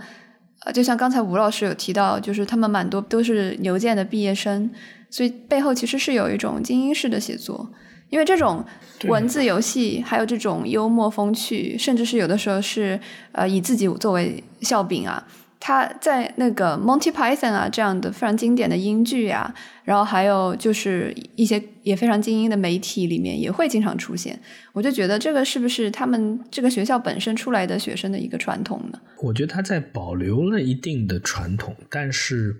[0.61, 4.71] 呃，就像刚才吴老师有提到，就是他们蛮多都是牛剑的毕业生，
[5.11, 7.71] 所以背后其实是有一种精英式的写作，
[8.09, 8.63] 因为这种
[9.05, 12.99] 文字游戏，还有这种幽默风趣，甚至是有的时候是
[13.31, 15.25] 呃以自己作为笑柄啊。
[15.59, 24.39] 他在那个 Monty Python 啊这样的非常经典的英剧啊，然后还有就是一些也非常精英的媒体里面也会经常出现。
[24.71, 28.99] 我就觉得这个是不是他们这个学校本身出来的学生的一个传统呢？
[29.23, 32.55] 我觉得他在保留了一定的传统，但是。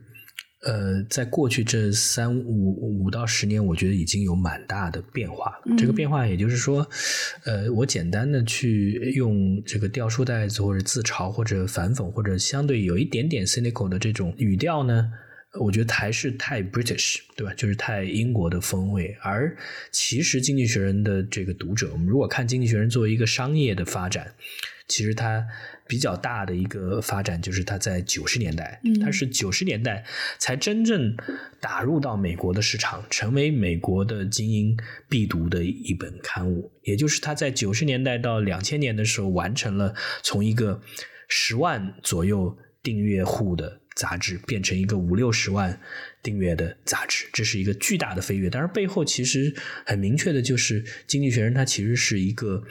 [0.63, 5.75] 呃，在过去这三五五到十年，我觉得已经有蛮大的变化了。
[5.77, 6.85] 这个变化，也就是说，
[7.45, 15.11] 呃，我简单的去用这个掉书袋子，或者自嘲，或者反讽，或者相对有一点点 cynical 的这种语调呢，
[15.61, 17.53] 我觉得还是太 British，对吧？
[17.53, 19.15] 就是太英国的风味。
[19.21, 19.55] 而
[19.91, 24.33] 其实《经济学人》的这个读者，我们如果看《经济学人》作为一个商业的发展，
[24.87, 25.45] 其实它。
[25.89, 30.03] 比较大的一个发展就是它在九十年代，它是九十年代
[30.37, 31.15] 才真正
[31.61, 36.69] 打入到美国的市场，成为美国的精英必读的一本刊物。
[36.83, 40.81] 也就是它在九十年代到两千年的时候，完成了从一个
[41.29, 45.79] 十万左右订阅户的杂志，变成一个五六十万
[46.21, 48.49] 订阅的杂志，这是一个巨大的飞跃。
[48.49, 52.61] 当然背后其实很明确的就是，《经济学人》它其实是一个。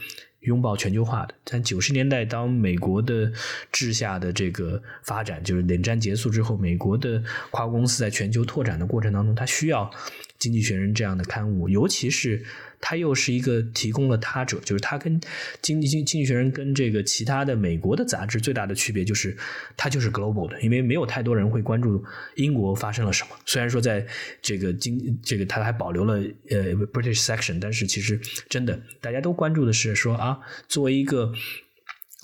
[0.46, 3.30] 拥抱全球化的，但九十年代，当美国的
[3.70, 9.84] 治下的这个发展，就是冷战结束之后，美国的跨国公司在全球拓展的过程当中，它需要
[10.38, 12.42] 《经济学人》这样的刊物，尤其是。
[12.80, 15.20] 它又是一个提供了他者，就是它跟
[15.62, 19.36] 经济经经济学人跟这个其他的美国的杂志最大的区别就是
[19.76, 23.30] 它就是 global 的，因为没有太多人会关注英国发生了什么。
[23.44, 24.06] 虽然说在
[24.40, 26.14] 这个经这个它还保留了
[26.50, 31.32] 呃 British section，但是其实真的大家都关注的是说啊，作为一个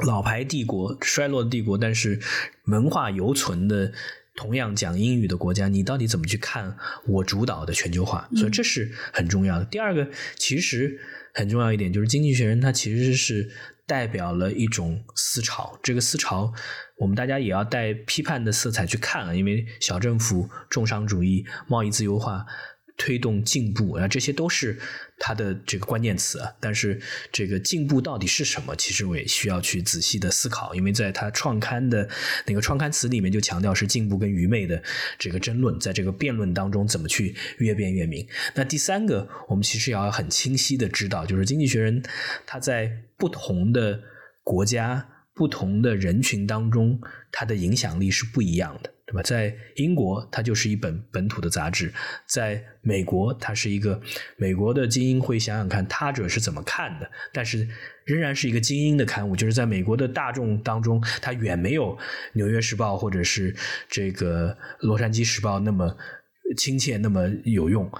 [0.07, 2.21] 老牌帝国衰落的帝国，但是
[2.67, 3.93] 文化犹存的。
[4.35, 8.29] 同样讲英语的国家，你到底怎么去看我主导的全球化？
[8.35, 9.65] 所以这是很重要的。
[9.67, 10.99] 第二个，其实
[11.35, 13.51] 很重要一点就是，《经济学人》它其实是
[13.87, 15.79] 代表了一种思潮。
[15.83, 16.53] 这个思潮，
[16.99, 22.47] 我们大家也要带批判的色彩去看啊，因为小政府、重商主义、贸易自由化。
[22.97, 24.79] 推动进步啊，这些都是
[25.19, 26.41] 它的这个关键词。
[26.61, 27.01] 但是，
[27.33, 28.75] 这个进步到底是什么？
[28.77, 30.75] 其实我也需要去仔细的思考。
[30.75, 32.09] 因为在他创刊的
[32.47, 34.83] 那个创刊词里面，就强调是进步跟愚昧的
[35.19, 38.27] 这个争论，在这个辩论当中怎么去越辩越明。
[38.55, 42.03] 那第三个，我们其实要很清晰的知道，就是《经济学人》
[42.47, 44.01] 他在不同的
[44.43, 47.01] 国家、不同的人群当中，
[47.31, 48.93] 它的影响力是不一样的。
[49.05, 49.23] 对吧？
[49.23, 51.89] 在英国，它就是一本本土的杂志；
[52.27, 54.01] 在美国，它是一个
[54.37, 57.69] 美国的精英会想想看他者是怎么看的，但是
[58.05, 59.35] 仍然是一个精英的刊物。
[59.35, 61.97] 就是在美国的大众当中，它远没有
[62.35, 63.55] 《纽约时报》或者是
[63.89, 65.97] 这个《洛杉矶时报》那么
[66.57, 67.91] 亲切、那么有用。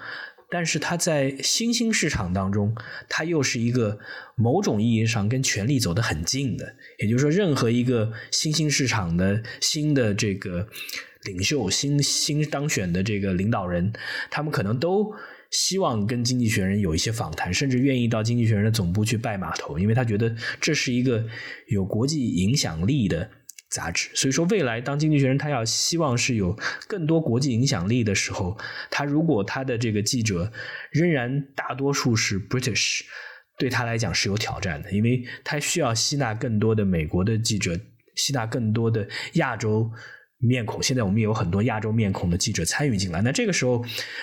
[0.53, 2.77] 但是它在新兴市场当中，
[3.09, 3.99] 它又是一个
[4.37, 6.77] 某种意义上跟权力走得很近的。
[6.99, 10.69] 也就是说，任何一个新兴市场的新的这个
[11.23, 13.91] 领袖、新新当选的这个领导人，
[14.31, 15.15] 他们可能都
[15.51, 21.25] 希望跟《经济学人》有一些访谈，甚至愿意到《经济学人》的总部去拜码头，因为他觉得这是一个
[21.69, 23.31] 有国际影响力的。
[23.73, 24.09] 杂志。
[24.15, 26.57] 所以说，未来当经济学人他要希望是有
[26.87, 28.57] 更多国际影响力的时候，
[28.91, 30.53] 他如果他的这个记者
[30.91, 33.01] 仍然大多数是 British，
[33.59, 37.79] 对他来讲是有挑战的，因为他需要吸纳更多的美国的记者，
[38.15, 39.91] 吸纳更多的亚洲。
[40.45, 43.23] 面孔，现在我们也有很多亚洲面孔的记者参与进来。
[43.23, 43.81] 那这个时候，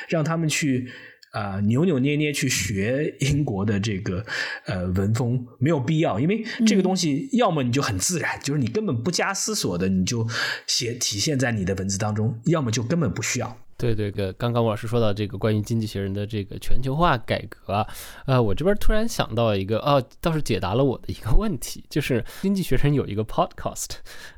[0.09, 0.91] 让他们去
[1.31, 4.25] 啊扭扭捏捏去学英国的这个
[4.65, 10.27] 呃文风，没有必要，因为这个东西要么你就很自然，就是你根本不加思索的，你就
[10.67, 13.57] 写体现在你的文字当中；要么就根本不需要。
[13.79, 17.87] 对对个，刚刚吴老师说到这个关于《经济学人》的这个全球化改革啊，
[18.25, 23.91] 呃，我这边突然想到一个，哦，倒是解答了我的一个问题，就是《经济学人》有一个 podcast，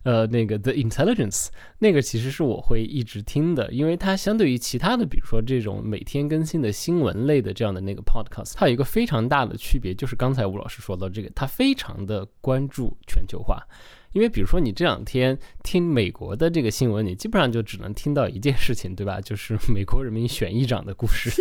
[0.04, 1.48] 呃，那个 The Intelligence，
[1.80, 13.66] 那个其实是我会一直听的，因为它相对于其他的，比如说这种每天更新的新闻类的这样的那个 podcast，它有一个非常大的区别，就是刚才吴老师说到这个，它非常的关注全球化。
[14.14, 19.22] 因为比如说你这两天听美国的这个新闻，你基本上就只能听到一件事情，对吧？
[19.22, 21.32] 就是 美国人民选议长的故事。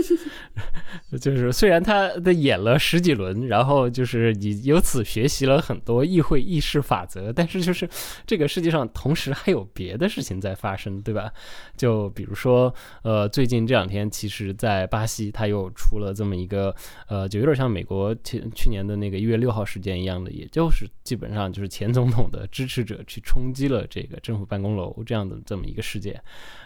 [1.20, 7.88] 就是虽然他的演了十几轮，然后就是你由此学习了很多议会议事法则，但是就是
[8.26, 11.32] 这个世界上同时还有别的事情在发生，对吧？
[11.76, 16.74] 就比如说，呃，最近这两天，其实在巴西他又出了这么一个，
[17.08, 22.46] 呃，就有点像美国前去年的那个一月六号事件一样的，也就是基本上就是前总统的。
[22.60, 26.22] 支持者去冲击了这个政府办公楼这样的这么一个事件，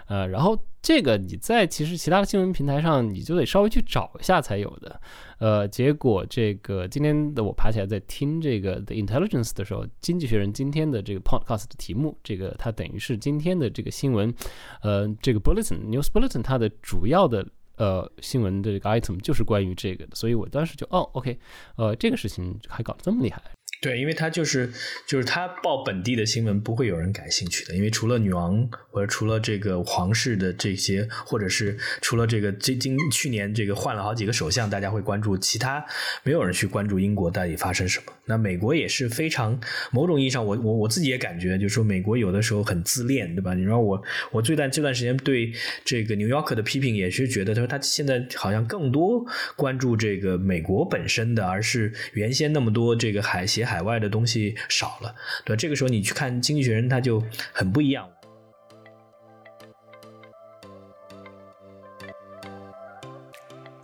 [0.06, 5.00] 呃，然后这个你在其实其他的新闻平台上你就得稍微去找一下才有的，
[5.38, 14.34] 呃，结果这个今天的我爬起来在听这个 The Intelligence 的时候，经济学人今天的这个 podcast 的题目，这个它等于是今天的这个新闻，
[14.82, 21.38] 呃，这个 bulletin news bulletin 它的主要的呃新闻的这个 item 就是关于这个的，所以我当时就哦，OK，
[21.76, 23.40] 呃，这个事情还搞得这么厉害。
[23.84, 24.72] 对，因为他就是
[25.06, 27.74] 就是他报本地的新闻，不会有人感兴趣的。
[27.74, 35.84] 因为除了女王或者除了这个皇室的这些，或者是除了这个这今去年这个换了好几个首相，大家会关注，其他
[36.22, 38.12] 没有人去关注英国到底发生什么。
[38.24, 43.52] 那美国也是非常某种意义上，我我我自己也感觉，就是说美国有的时候很自恋，对吧？
[43.52, 45.52] 你说我我这段这段时间对
[45.84, 53.73] 这个 New York 的批评，也是觉得他说他现在好像更多关注这个美国本身的，而是原先那么多这个海协海。
[53.74, 55.12] 海外的东西少了，
[55.44, 57.20] 对这个时候你去看《经济学人》，他就
[57.52, 58.08] 很不一样。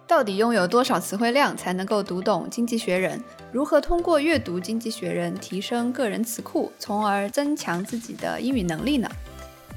[0.07, 3.18] 到底拥有多少词汇量才能够读懂《经济学人》？
[3.50, 9.11] 如何通过阅读《经济学人》提升个人词库，从而增强自己的英语能力呢？《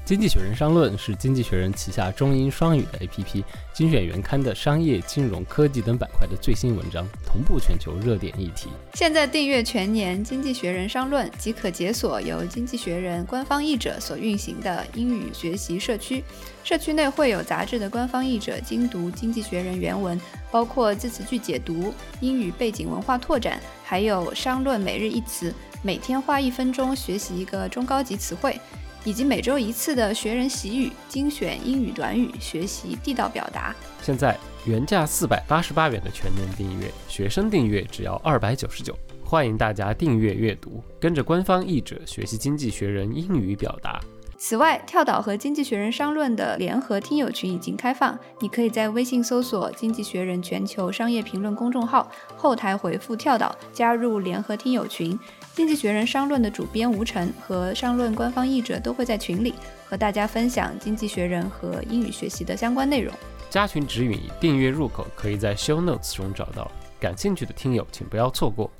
[0.05, 3.41] 经济学人商论》是经济学人旗下中英双语的 APP，
[3.73, 8.67] 精选原刊的商业、金融、科技等板块的最新文章，同步全球热点议题。
[8.95, 16.21] 现在订阅全年《经济学人商论》，即可解锁由《经济学人》官方译者所运行的英语学习社区。
[16.65, 20.19] 社区内会有杂志的官方译者精读《经济学人》原文，
[20.51, 28.59] 包括字词句解读、英语背景文化拓展，还有商论每日一词，每天花一分钟学习一个中高级词汇。
[29.05, 33.75] 以及每周一次的学人习语精选英语短语，学习地道表达。
[34.01, 38.97] 现在原价四百八十八元的全年订阅，学生订阅只要二百九十九。
[39.23, 43.99] 欢迎大家订阅阅读，跟着官方译者学习《经济学人》英语表达。
[44.37, 55.17] 此外，跳岛和《经济学人》商论的联合听友群已经开放，你可以在微信搜索《经济学人》全球商业评论公众号，后台回复“跳岛”加入联合听友群。
[55.53, 59.53] 经济学人商论的主编吴晨和商论官方译者都会在群里
[59.87, 63.13] 和大家分享经济学人和英语学习的相关内容。
[63.51, 68.71] 加群指引订阅入口可以在 Show Notes 中找到，感兴趣的听友请不要错过。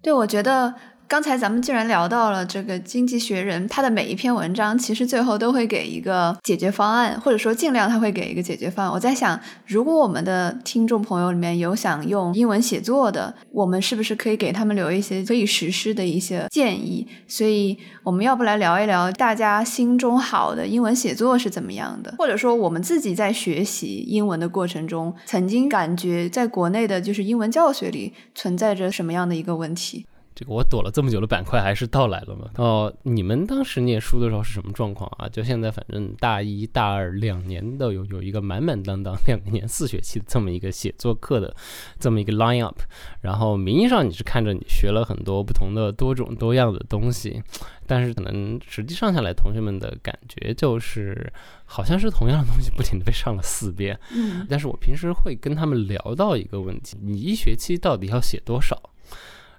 [0.00, 0.72] 对，我觉得。
[1.06, 8.92] 刚才咱们既然聊到了这个《经济学人》，他的每一篇文章其实最后都会给一个解决方案，或者说尽量他会给一个解决方案。
[8.92, 17.06] 我在想，如果我们的听众朋友里面有想用英文写作的，我们是不是可以给他们留一些可以实施的一些建议？
[17.28, 22.14] 所以，我们要不来聊一聊大家心中好的英文写作是怎么样的？
[22.18, 30.06] 或者说，我们自己在学习英文的过程中，曾经感觉在国内的就是英文教学里存在着什么样的一个问题？
[30.34, 32.50] 这个我躲了这么久的板块还是到来了嘛？
[32.56, 35.28] 哦，你们当时念书的时候是什么状况啊？
[35.28, 41.54] 就现在，反正大一、大二两年都有有一个满满当当两年四学期的这么一个写作课的
[42.00, 42.80] 这么一个 line up，
[43.20, 47.40] 然后名义上你是看着你学了很多不同的多种多样的东西，
[47.86, 51.32] 但是可能实际上下来，同学们的感觉就是
[51.64, 53.96] 好像是同样的东西不停的被上了四遍。
[54.12, 58.90] 嗯，但是我平时会跟他们聊到一个问题：你一学期到底要写多少？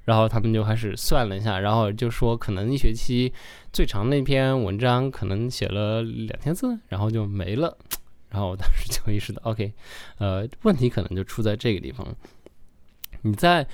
[0.06, 3.34] 然后他们就开始算了一下，然后就说可能一学期
[3.74, 7.78] 最长那篇文章可能写了两千字，然后就没了。
[8.30, 9.72] 然后我当时就意识到，OK，
[10.18, 12.06] 呃，问题可能就出在这个地方。
[13.22, 13.66] 你在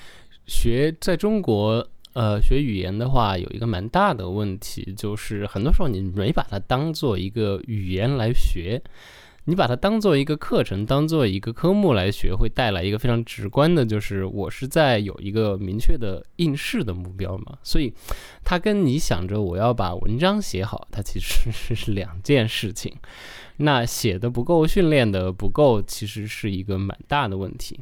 [0.46, 8.82] 学在中国呃学语言的话，有一个蛮大的问题，就是很多时候你没把它当做一个语言来学，
[9.46, 17.58] 你把它当做一个课程，当做一个科目来学，会带来一个非常直观的，就是我是在有一个明确的应试的目标嘛。
[17.64, 17.94] 所以
[18.44, 22.96] 它跟你想着我要把文章写好，它其实是两件事情。
[23.58, 27.80] 那写的不够，训练的不够，其实是一个蛮大的问题。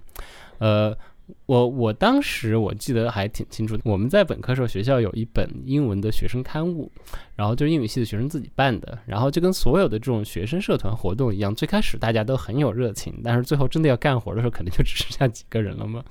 [0.60, 0.98] 呃，
[1.46, 6.92] 我我当时我记得还挺清楚，我们在本科时候学校有一本英文的学生刊物，
[7.36, 16.04] 然后就是英语系的学生自己办的，然后就跟所有的这种学生社团活动一样，最开始大家都很有热情，但是最后真的要干活的时候，可能就只剩下几个人了嘛。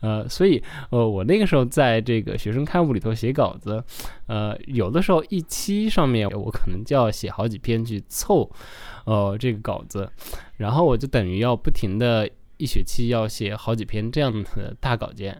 [0.00, 3.82] 呃，所以呃，我那个时候在这个学生刊物里头写稿子，
[4.26, 8.50] 呃，有的时候一期上面我可能就要写好几篇去凑。
[9.04, 10.08] 呃，这个稿子，
[10.56, 12.30] 然后我就等于要不停的
[12.62, 15.36] 一学期要写好几篇这样的大稿件，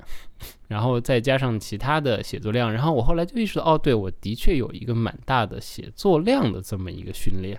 [0.67, 7.57] 然后再加上其他的写作量，然后我后来就意识到，哦，对我的确有一个蛮大的写作量的这么一个训练，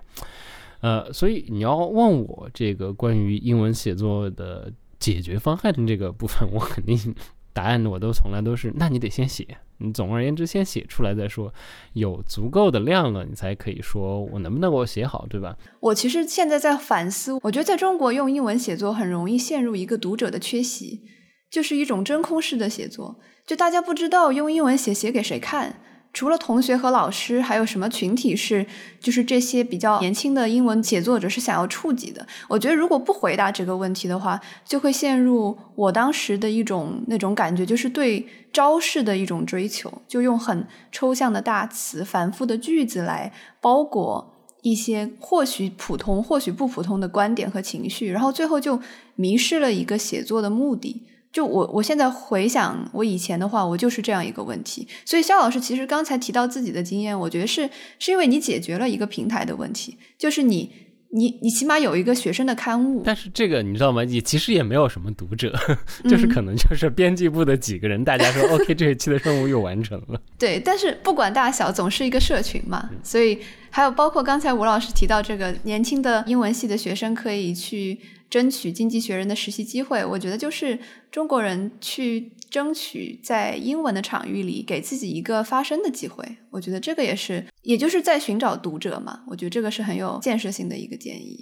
[0.81, 7.15] 呃，所以你要问我这个关于英文写作的解决方案的这个部分，我肯定
[7.53, 9.47] 答案我都从来都是，那你得先写。
[9.79, 11.53] 你总而言之，先写出来再说，
[11.93, 15.57] 有足够的量了，你才可以说我能不能够写好，对吧？
[15.79, 21.01] 我其实现在在反思，我觉得在中国用英文写作很容易陷入一个读者的缺席，
[21.49, 25.81] 就是一种真空式的写作，就大家不知道用英文写写给谁看。
[26.13, 28.63] 除了同学和老师，还有什么群体是
[28.99, 32.25] 就是这些比较年轻的英文写作者是想要触及的？
[32.47, 48.79] 我觉得如果不回答这个问题的话，就会陷入我当时的一种那种感觉，就是对招式的一种追求，就用很抽象的大词、繁复的句子来包裹一些或许普通、或许不普通的观点和情绪，然后最后就
[49.15, 51.07] 迷失了一个写作的目的。
[51.33, 54.87] 就我，我现在回想我以前的话，我就是这样一个问题。
[55.03, 57.67] 所以肖老师其实刚才提到自己的经验，我觉得是
[57.97, 60.71] 是因为你解决了一个平台的问题，就是你
[61.09, 63.01] 你你起码有一个学生的刊物。
[63.03, 64.03] 但是这个你知道吗？
[64.03, 65.51] 也其实也没有什么读者，
[66.07, 70.21] 就是可能就是编辑部的几个人，大家说 OK，这一期的任务又完成了。
[70.37, 72.87] 对，但是不管大小，总是一个社群嘛。
[73.01, 73.39] 所以
[73.71, 77.99] 还有包括刚才吴老师提到这个年轻的英文系的学生可以去。
[78.33, 80.79] 争取经济学人的实习机会，我觉得就是
[81.11, 86.25] 中国人去争取在英文的场域里给自己一个发声的机会。
[86.49, 89.23] 我觉得这个也是，也就是在寻找读者嘛。
[89.27, 91.37] 我觉得这个是很有建设性的一个建议。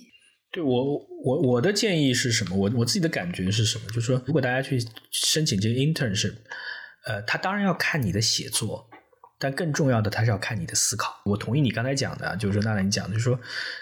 [0.51, 2.57] 对我，我我的建议是什么？
[2.57, 3.85] 我我自己的感觉是什么？
[3.87, 4.77] 就是说，如果大家去
[5.11, 6.33] 申请这个 internship，
[7.07, 8.89] 呃，他当然要看你的写作。
[9.41, 11.19] 但更重要的，它是要看你的思考。
[11.25, 13.39] 我同意你刚才讲的，就是，娜娜你讲的，就是说，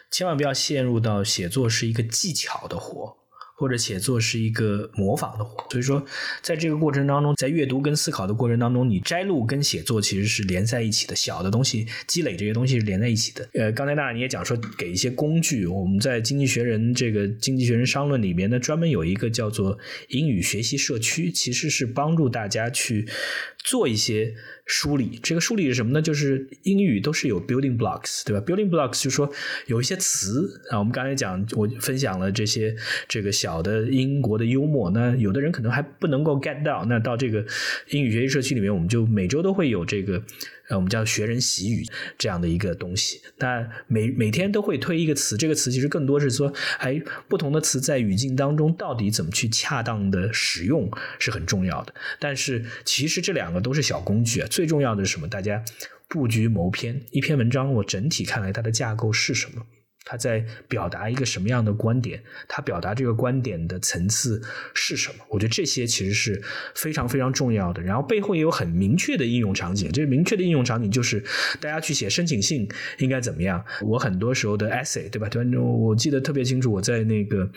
[0.10, 3.18] 千万不要陷入到写作是一个技巧的活。
[3.60, 6.02] 或者写作是一个模仿的活，所以说，
[6.42, 13.50] 在这个过程当中，在阅读跟思考的过程当中，你摘录跟写作其实是连在一起的，小的东西积累这些东西是连在一起的。
[13.56, 23.10] 呃，刚才娜娜你也讲说，给一些工具，我们在《经济学人》这个《经济学人商论》里面呢，专门有一个叫做英语学习社区，其实是帮助大家去
[23.70, 24.34] 做一些
[24.66, 25.20] 梳理。
[25.22, 26.02] 这个梳理是什么呢？
[26.02, 29.32] 就是英语都是有 building blocks，对吧？building blocks 就是说
[29.68, 32.76] 有一些词啊，我们刚才讲，我分享了这些
[33.08, 33.60] 这个小。
[33.60, 36.86] 的英国的幽默，那有的人可能还不能够 get 到。
[36.86, 37.46] 那到这个
[37.90, 40.24] 英语学习社区里面，我们就每周都会有这个，
[40.70, 41.86] 呃，我们叫学人习语
[42.18, 43.22] 这样的一个东西。
[43.40, 50.90] 那每每天都会推一个词，这个词其实更多是说，哎，不同的词在语境当中到底怎么去恰当的使用
[51.20, 51.94] 是很重要的。
[52.20, 55.28] 但是其实这两个都是小工具啊，最重要的是什么？
[55.28, 55.64] 大家
[56.08, 59.66] 布局谋篇，一篇文章我整体看来它的架构是什么？
[60.06, 62.24] 他在表达一个什么样的观点？
[62.48, 64.42] 他表达这个观点的层次
[64.74, 65.26] 是什么？
[65.30, 66.42] 我觉得这些其实是
[66.76, 67.82] 非常非常重要的。
[67.82, 69.92] 然后背后也有很明确的应用场景。
[69.92, 71.24] 这个明确的应用场景就是
[71.60, 73.64] 大家去写申请信应该怎么样？
[73.82, 75.30] 我很多时候的 essay，对吧？
[75.30, 77.50] 对，我记得特别清楚，我在那个。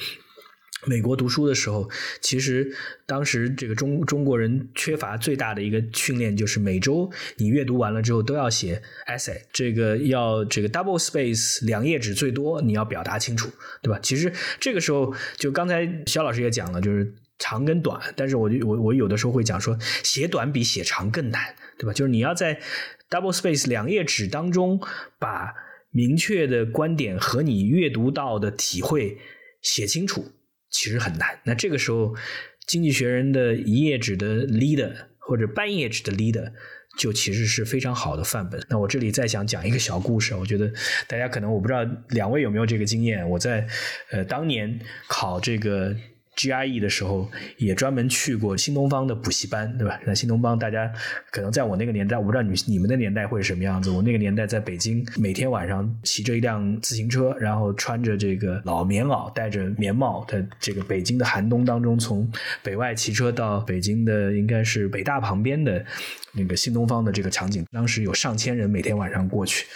[0.87, 1.89] 美国读书的时候，
[2.21, 2.75] 其实
[3.07, 13.99] 当时这个中中国人缺乏最大的一个训练，就是每周你阅读完了之后都要写 essay，这个要这个 double space 两页纸最多，你要表达清楚，对吧？
[14.03, 21.93] 其实这个时候，就刚才肖老师也讲了，就是长跟短，但是我就我我有的时候会讲说，写短比写长更难，对吧？
[21.93, 22.61] 就是你要在
[23.09, 24.81] double space 两页纸当中，
[25.21, 25.55] 把
[25.91, 29.19] 明确的观点和你阅读到的体会
[29.61, 30.33] 写清楚。
[30.73, 31.39] 其实很难。
[31.45, 32.07] 那这个时候，
[32.67, 36.53] 《经济学人》的一页纸的 leader 或者半页纸的 leader。
[36.99, 38.63] 就其实是非常好的范本。
[38.69, 40.71] 那我这里再想讲一个小故事，我觉得
[41.09, 43.27] 大家可能我不知道两位有没有这个经验。
[43.31, 43.67] 我在
[44.11, 45.97] 呃当年考这个。
[46.37, 50.01] GIE 的时候也专门去过新东方的补习班，对吧？
[50.07, 50.91] 那新东方大家
[51.31, 53.91] 可能在我那个年代，我不知道你你们的年代会是什么样子。
[53.91, 62.31] 我那个年代在北京，每天晚上骑着一辆自行车，然后穿着这个老棉袄，戴着棉帽，在这个北京的寒冬当中，从
[62.63, 65.85] 北外骑车到北京的应该是北大旁边的
[66.33, 67.63] 那个新东方的这个场景。
[67.71, 69.67] 当时有上千人每天晚上过去，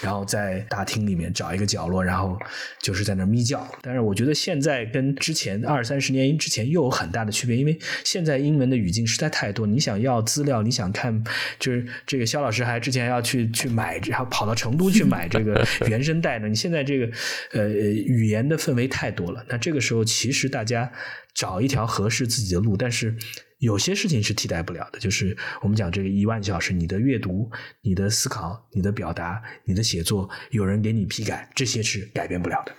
[0.00, 2.38] 然后在大厅里面找一个角落，然后
[2.80, 3.62] 就是在那眯觉。
[3.82, 6.06] 但是我觉得现在跟之前二三十。
[6.06, 9.66] 十年之前又有很大的区别，因为现在英文的语境实在太多。
[9.66, 11.20] 你想要资料，你想看，
[11.58, 16.46] 就是这个肖老师还之前要去去买，然后跑到成都去买这个 原声带呢。
[16.46, 17.10] 你现在这个
[17.54, 20.88] 呃语言的氛围太多了，那这个时候其实大家
[21.34, 23.12] 找一条合适自己的路，但是
[23.58, 27.50] 有些事情是替代不了的，就是我们讲这个一万小时，你的阅读、
[27.82, 32.72] 你的思考、你的表达、你的写作，有人给你批改，这些是改变不了的。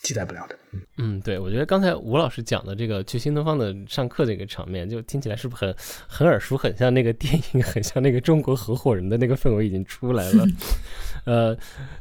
[0.00, 0.56] 替代不了的。
[0.98, 5.74] 嗯，对，我觉得刚才吴老师讲的这个去新东方的上课这个场面，就听起来是不是很
[6.06, 10.46] 很耳熟，很像那个电影，很像那个中国合伙人的那个氛围已经出来了。
[11.28, 11.54] 呃，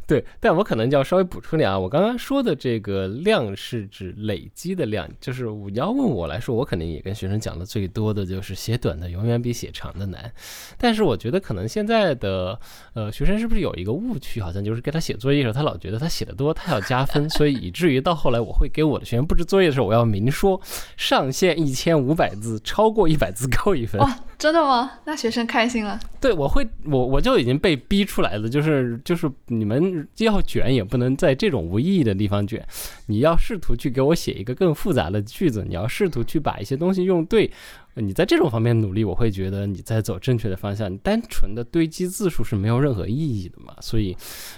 [0.08, 10.32] 对，但我可能就要稍微补充点啊，我刚刚说的这个量是指累积的量，就是你要问我来说，我肯定也跟学生讲的最多的就是写短的永远比写长的难。
[10.78, 12.58] 但是我觉得可能现在的
[12.94, 20.60] 呃学生是不是有一个误区，好像就是给他写作业的时候，他老觉得他写的多，他要加分，所以以至于到后来我会给我的学生布置作业的时候，我要明说
[20.96, 24.00] 上限一千五百字，超过一百字扣一分。
[24.00, 24.92] 哇真的吗？
[25.06, 26.00] 那学生开心了。
[26.22, 29.17] 对，我会，我我就已经被逼出来了，就是就是
[29.48, 32.66] 你们要卷也不能在这种无意义的地方卷，
[33.06, 37.50] 你要试图去给我写一个更复杂的句子，你要试图去把一些东西用对，
[37.96, 40.92] 你在这种方面努力，我会觉得你在走正确的方向。
[40.92, 44.16] 你单纯的堆积字数是没有任何意义的嘛，所以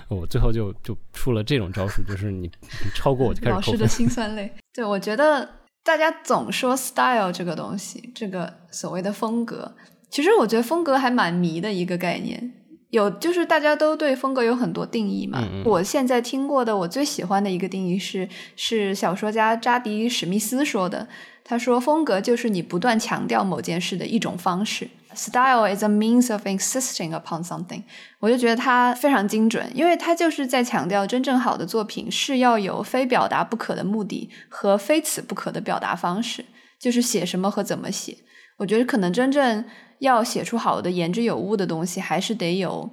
[0.08, 2.50] 我最后就就出了这种招数，就是你
[2.96, 4.52] 超过我就开始老师的辛酸泪。
[4.74, 5.58] 对，我觉得。
[5.82, 9.74] 大家总说 style 这个东西，这个所谓的风格，
[10.12, 12.52] 其实我觉得风格还蛮迷的一个概念。
[12.90, 15.44] 有就是大家都对风格有很多定义嘛。
[15.66, 21.08] 我现在听过的，我最喜欢的一个定义是，是小说家扎迪史密斯说的。
[21.44, 24.88] 他说：“风格就是你不断强调某件事的一种方式。
[25.16, 27.82] Style is a means of insisting upon something。”
[28.22, 36.46] 我就觉得他非常精准，因为他就是在强调真正好的作品是要有非表达不可的目的和非此不可的表达方式，
[36.80, 38.18] 就是写什么和怎么写。
[38.58, 39.66] 我觉得可能真正
[40.00, 42.90] 要写出好的、言之有物的东西，还是得有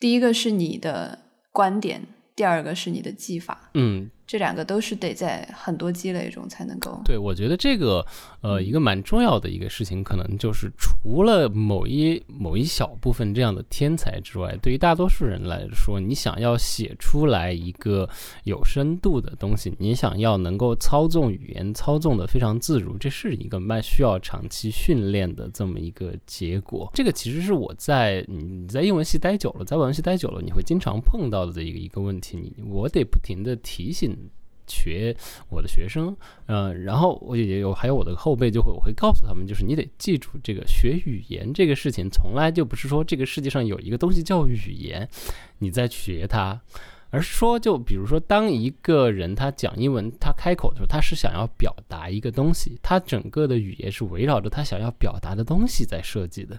[0.00, 1.18] 第一个是你的
[1.52, 3.70] 观点，第二个是你的技法。
[3.74, 4.10] 嗯。
[4.26, 7.00] 这两个都是得在很多积累中才能够。
[7.04, 8.04] 对，我觉得这个
[8.40, 18.08] 呃一个蛮重要的一个事情，可能就是除了某一某一小部分这样的天才之外，对于大多数人来说，你想要写出来一个
[18.44, 26.90] 有深度的东西，你想要能够操纵语言操纵的非常自如，这是一个蛮需要长期训练的这么一个结果。
[26.94, 34.14] 这个其实是我在你在英文系待久了，在外文系待久了，你会经常碰到的一个一个问题，你我得不停的提醒。
[34.66, 35.16] 学
[35.48, 45.08] 我的学生，嗯，然后我也有还有我的后辈就会，我会告诉他们，就是你得记住，这个学语言这个事情，从来就不是说这个世界上有一个东西叫语言，
[45.58, 46.60] 你在学它。
[47.14, 56.58] 而是说，就比如说，当一个人他讲英文，他开口的时候，他是想要表达一个东西，他整个的语言是围绕着他想要表达的东西在设计的。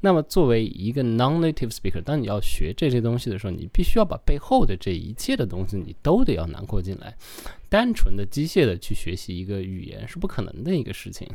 [0.00, 7.16] 那么，作为一个 non-native speaker，当你要学这些东西的时候，你必须要把背后的这一切的东西，你都得要囊括进来。
[7.68, 11.28] 单纯的机械的去学习一个语言是不可能的一个事情。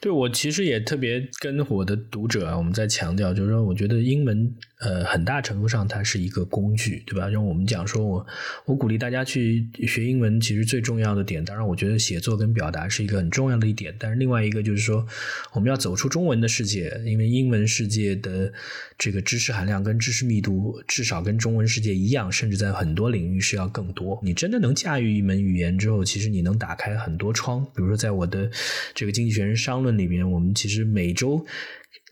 [0.00, 7.28] 对我其实也特别跟我的读者啊，我们在强调，就是说，我觉得英文呃很大程度上它是一个工具，对吧？
[7.28, 8.26] 让我们讲说我
[8.66, 15.06] 我鼓励大家去学英文，其实最重要的点，当然我觉得写作跟表达是一个很重要的一点，但是另外一个就是说，
[15.52, 18.52] 我们要走出中文的世界，因为英文世界的
[18.98, 24.20] 这个知识含量跟知识密度至少跟中文世界一样，甚至在很多领域是要更多。
[24.24, 25.71] 你真的能驾驭一门语言。
[25.78, 27.64] 之后，其实你能打开很多窗。
[27.74, 28.50] 比如说，在我的
[28.94, 31.44] 这个《经济学人商论》里面，我们其实每周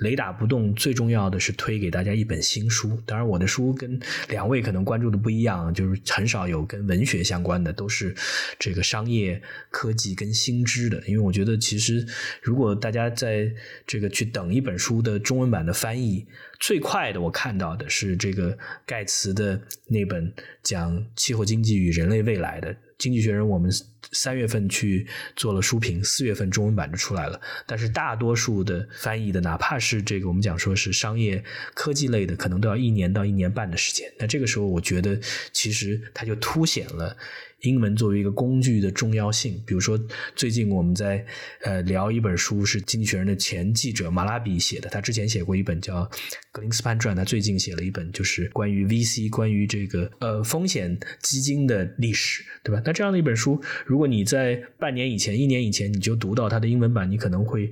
[0.01, 2.99] 雷打不动，最重要的是推给大家一本新书。
[3.05, 4.01] 当然，我的书跟
[4.31, 8.15] 两位可能关注的不一样，就是很少有跟文学相关的，都是
[8.59, 9.41] 这个商业、
[9.71, 11.03] 科技跟新知的。
[11.07, 12.07] 因为我觉得，其实
[12.43, 13.51] 如果大家在
[13.87, 16.27] 这个去等一本书的中文版的翻译，
[16.59, 18.57] 最快的我看到的是这个
[18.87, 20.33] 盖茨的那本
[20.63, 22.75] 讲气候经济与人类未来的。
[23.01, 23.69] 经济学人，我们
[24.13, 27.41] 三月份去做了书评，四月份中文版就出来了。
[27.67, 31.43] 但是大多数的翻译的，哪怕是这个我们讲说是商业
[31.75, 34.13] 科技类的，可能都要一年到一年半的时间。
[34.19, 35.19] 那这个时候，我觉得
[35.53, 37.17] 其实它就凸显了。
[37.63, 39.99] 英文作为一个工具的重要性，比如说
[40.35, 41.25] 最近我们在
[41.63, 46.05] 呃聊一本书，是《经济学人》的前记者马拉比写的，他之前写过一本叫
[46.53, 52.83] 《格林斯潘传》，他最近写了一本就是关于 VC、关于这个呃风险基金的历史，对吧？
[52.85, 57.71] 那这样的一本书，如果你在半年以前、一年以前你就读到它的英文版，你可能会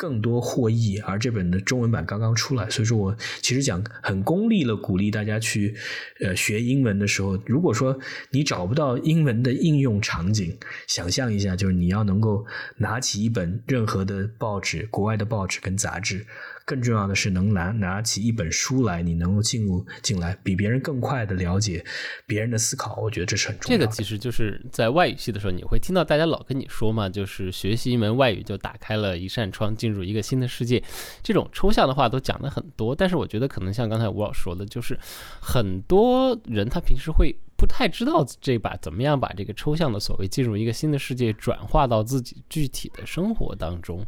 [0.00, 0.98] 更多获益。
[1.00, 5.74] 而这本的中文版刚刚出来，所以说我其实讲很功利了，鼓励大家去
[6.20, 7.98] 呃学英文的时候，如果说
[8.30, 9.30] 你找不到英文。
[9.40, 12.44] 的应用场景，想象一下，就是你要能够
[12.76, 16.26] 拿起一本任何的报纸，国外的报纸跟杂志。
[16.70, 21.84] 更重要的是，能拿拿起一本书来，你能够进入进来，比别人更快的了解
[22.26, 23.00] 别人的思考。
[23.00, 23.84] 我觉得这是很重要的。
[23.84, 30.80] 这个其实就是在外语系的时候，你会听到大家老跟你说嘛，就是学习一门外语就打开了一扇窗，进入一个新的世界。
[31.24, 34.96] 这种抽象的话都讲的很多，但是我觉得可能像刚才吴老师说的，就是
[35.40, 44.06] 很多人他平时会不太知道这把怎么样把这个抽象的所谓进入一个新的世界转化到自己具体的生活当中。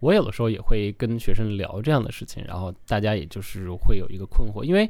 [0.00, 4.88] 我有的时候也会跟学生聊这样的事情，然后大家也就是会有一个困惑，因为。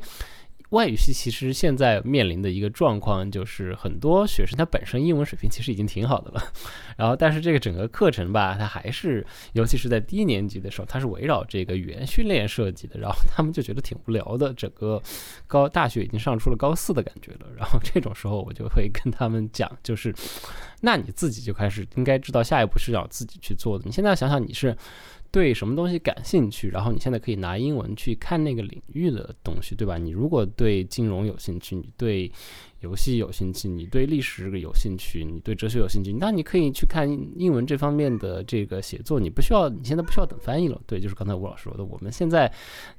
[0.70, 6.42] 外语系其实现在面临的一个状况就是，很多学生他本身英文水平其实已经挺好的了，
[6.98, 14.52] 然后但是这个整个课程吧，它还是，尤其是在低年级的时候，它是围绕这个语言训练设计的，然后他们就觉得挺无聊的。
[14.52, 15.02] 整个
[15.46, 20.14] 高大学已经上出了高四的感觉了，然后这种时候我就会跟他们讲，就是，
[20.82, 23.84] 那你自己就开始应该知道下一步是要自己去做的。
[23.86, 24.76] 你现在想想你是。
[25.30, 29.98] 对什么东西感兴趣，然后你现在可以拿英文去看那个领域的东西，对吧？
[29.98, 32.30] 你如果对金融有兴趣，你对。
[32.80, 39.18] 游戏有兴趣，你对历史有兴趣，你对哲学有兴趣，那你可以去看英文这方面的这个写作。
[39.18, 40.80] 你不需要，你现在不需要等翻译了。
[40.86, 42.48] 对，就是刚才吴老师说的，我们现在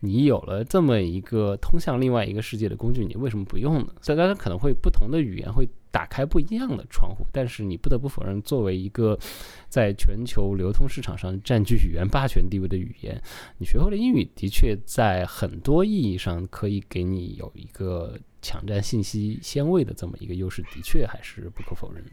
[0.01, 3.87] 你有了这么一个通向另外一个世界的工具，你为什么不用呢？
[4.01, 9.17] 所以大家可能会不同的语言会打开不一样的窗户，但是你不得不否认，作为一个
[9.67, 13.21] 在全球流通市场上占据语言霸权地位的语言，
[13.57, 18.17] 你学会了英语，的确在很多意义上可以给你有一个。
[18.41, 22.11] 抢占信息先位的这么一个优势，的确还是不可否认的。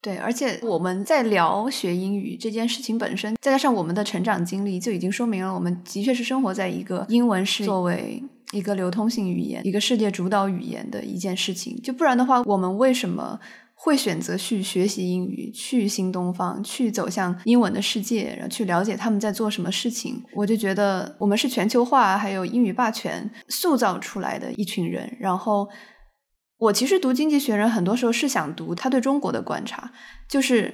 [0.00, 8.22] 对，而且我们在聊学英语这件事情本身，再加上我们的成长经历，就已经说明了我们的确是生活在一个英文是作为
[8.54, 11.78] 一个流通性语言、一个世界主导语言的一件事情。
[11.82, 13.40] 就不然的话，我们为什么？
[13.76, 20.22] 会选择去学习英语，去新东方，去走向英文的世界，然后去了解他们在做什么事情。
[20.32, 25.14] 我就觉得我们是全球化还有英语霸权塑造出来的一群人。
[25.20, 25.68] 然后
[26.56, 29.92] 我其实读《经济学人》，很多时候是想读他对中国的观察。
[30.30, 30.72] 就是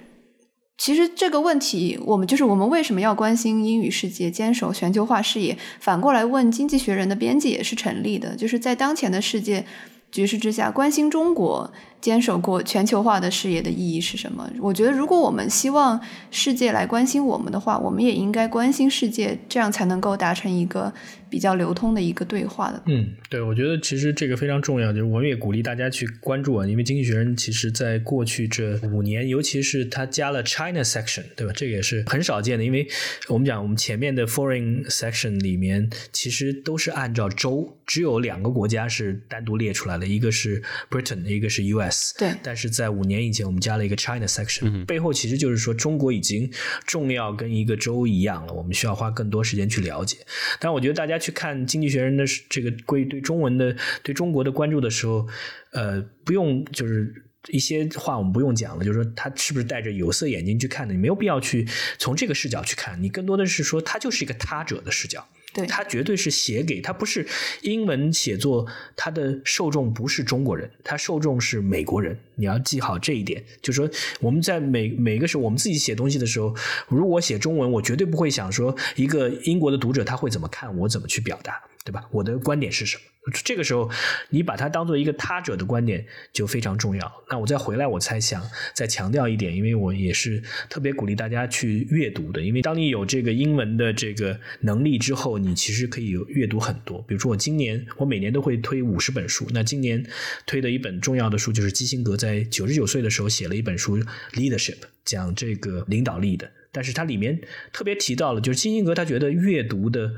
[0.80, 5.58] 其实这个问题，我们就是我们为什么要关心英语世界，坚守全球化视野？
[5.78, 8.34] 反过来问《经济学人》的编辑也是成立的。
[8.34, 9.66] 就是在当前的世界
[10.10, 11.70] 局势之下，关心中国。
[12.00, 14.50] 坚守过全球化的事业的意义是什么？
[14.60, 20.92] 我觉得，如果我们希望世界来关心我们的话，我们也应该关心世界，这样才能够达成一个
[21.28, 22.82] 比较流通的一个对话的。
[22.86, 31.52] 嗯，对，我觉得其实这个非常重要，就是我们也鼓励大家去关注啊，因为《经济学人》其实在过去这五年，尤其是它加了 China section，对吧？
[31.54, 32.88] 这个也是很少见的，因为
[33.28, 41.89] 我们讲我们前面的 Foreign section 里面，其实都是按照州，只有两个国家是单独列出来的，一个是 Britain，一个是 US。
[42.18, 46.50] 对，但是在五年以前，我们加了一个 China section，背后其实就是说中国已经
[46.86, 50.18] 重要跟一个州一样了，我们需要花更多时间去了解。
[50.58, 55.26] 但我觉得大家去看《经济学人》的这个关于对中文的、对中国的关注的时候，
[55.72, 57.12] 呃，不用就是
[57.48, 61.66] 一些话我们不用讲了，就是说他是不是戴着有色眼镜去看的，你没有必要去
[61.98, 65.26] 从这个视角去看，你更多的是说他就是一个他者的视角。
[65.52, 67.26] 对，他绝对是写给他，不是
[67.62, 72.16] 英文写作，他的受众不是中国人，他受众是美国人。
[72.36, 73.90] 你要记好这一点，就说
[74.20, 76.54] 我们在每每个时候，我们自己写东西的时候，
[76.88, 81.60] 如果写中文，我绝对不会想说一个英国的读者他会怎么看我，怎么去表达。
[81.84, 82.04] 对吧？
[82.10, 83.02] 我的观点是什么？
[83.44, 83.90] 这个时候，
[84.30, 87.24] 你把它当做一个他者的观点就非常重要。
[87.30, 88.42] 那我再回来，我才想
[88.74, 92.40] 再强调一点，因为我也是特别鼓励大家去阅读的。
[92.40, 97.00] 因为当你有这个英文的这个能力之后，你其实可以阅读很多。
[97.02, 99.46] 比如说，我今年我每年都会推五十本书。
[99.52, 100.04] 那今年
[100.46, 103.98] 推的一本重要的书就是基辛格在九十九岁的时候写了一本书
[104.32, 106.50] 《Leadership》，讲这个领导力的。
[106.72, 107.38] 但是它里面
[107.72, 110.10] 特别提到了，就是基辛格他觉得阅读的。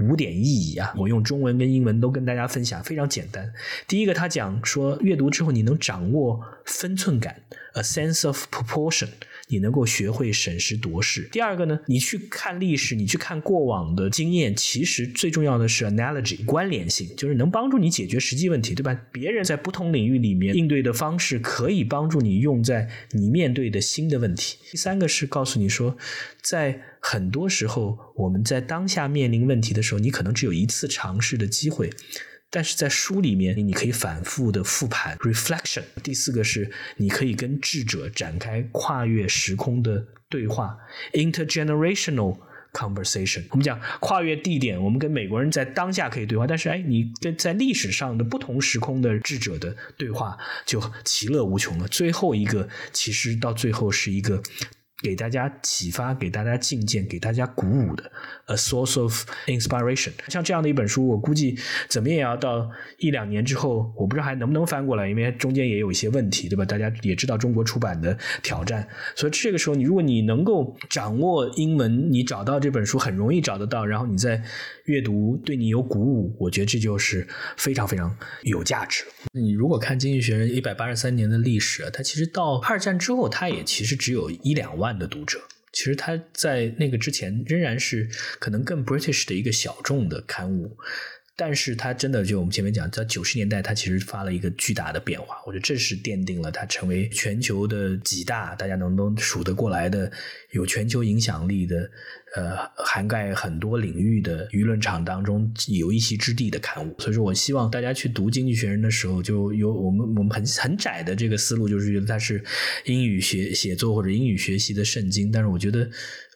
[0.00, 3.52] 五点意义啊，我用中文跟英文都跟大家分享，非常简单。
[3.86, 7.42] 第一个，他讲说阅读之后你能掌握分寸感
[7.74, 9.08] ，a sense of proportion。
[9.48, 11.28] 你能够学会审时度势。
[11.32, 18.98] 第二个呢，你去看历史，你去看过往的经验，其实最重要的是 analogy 关联性，就是能帮助你解决实际问题，对吧？
[19.10, 24.58] 别人在不同领域里面应对的方式，可以帮助你用在你面对的新的问题。
[24.70, 25.96] 第三个是告诉你说，
[26.42, 31.90] 在很多时候，我们在当下面临问题的时候，你可能只有一次尝试的机会。
[32.50, 35.82] 但是在书里面，你可以反复的复盘 reflection。
[36.02, 40.78] 第四个是，你可以跟智者展开跨越时空的对话
[41.12, 42.38] intergenerational
[42.72, 43.44] conversation。
[43.50, 51.86] 我们讲跨越地点，我们跟美国人在当下可以对话，但是哎，你跟在历史上的不同时空的智者的对话就其乐无穷了。
[51.88, 54.42] 最后一个，其实到最后是一个。
[55.00, 58.10] 给大家启发，给大家进谏，给大家鼓舞的
[58.46, 60.10] ，a source of inspiration。
[60.26, 61.56] 像这样的一本书，我估计
[61.88, 62.68] 怎么也要到
[62.98, 66.64] 一两年之后，我不知道还能不能翻过来，因为中间也有一些问题，对吧？
[66.64, 74.42] 大家也知道中国出版的挑战，所以这个时候，你如果你能够掌握英文，你找到这本书很容易找得到，然后你再
[74.86, 77.24] 阅读对你有鼓舞，我觉得这就是
[77.56, 79.04] 非常非常有价值。
[79.32, 84.87] 你如果看《经济学人》一百八十三年的历史，它其实到二战之后，它也其实只有一两万。
[84.96, 85.40] 的读者，
[85.72, 88.08] 其实他在那个之前仍然是
[88.38, 90.76] 可能更 British 的一个小众的刊物。
[91.40, 95.36] 但是它真的就我们前面讲，在九十年代，它其实发了一个巨大的变化。
[95.46, 100.10] 我觉得这是奠定了它成为全球的几大，大家能都数得过来的，
[100.50, 101.88] 有全球影响力的，
[102.34, 106.92] 呃，涵盖很多领域的舆论场当中有一席之地的刊物。
[106.98, 112.42] 所以说我希望大家去读《经济学人》的时候，就有我们我们很很窄的这个思路，就是觉得它是
[112.84, 115.30] 英语学写作或者英语学习的圣经。
[115.30, 115.88] 但是我觉得。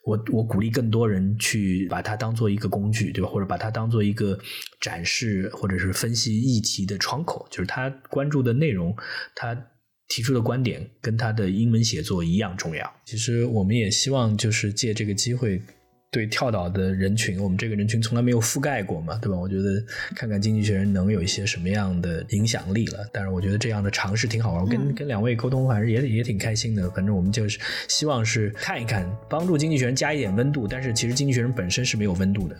[0.04, 3.30] 我我鼓励更多人去把它当做一个工具，对吧？
[3.30, 4.38] 或者把它当做一个
[4.80, 8.96] 展示或者是分析议题的窗口，就是他关注的内容，
[9.34, 9.56] 他
[10.08, 12.92] 提出的观点跟他的英文写作一样重要。
[13.04, 15.62] 其实我们也希望就是借这个机会。
[16.12, 19.38] 对跳岛的人群，我们这个人群从来没有覆盖过嘛，对吧？
[19.38, 19.82] 我觉得
[20.14, 22.98] 看看经济学人能有一些什么样的影响力了。
[23.10, 26.90] 但是我觉得这样的尝试挺好玩，跟跟两位沟通，反正也也挺开心的。
[26.90, 27.58] 反正我们就是
[27.88, 30.68] 希望是看一看，帮助经济学人加一点温度。
[30.68, 32.56] 但是其实经济学人本身是没有温度的。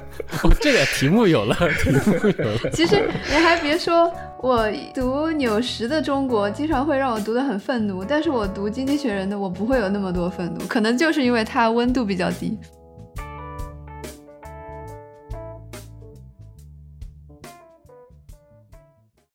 [0.60, 2.58] 这个题目有了，题目有了。
[2.70, 4.12] 其实你还别说，
[4.42, 8.04] 我读纽什的中国，经常会让我读得很愤怒。
[8.04, 11.77] 但是我读经济学人的，我不会有那么多愤怒，可能就是因为他。
[11.78, 12.58] 温度比较低。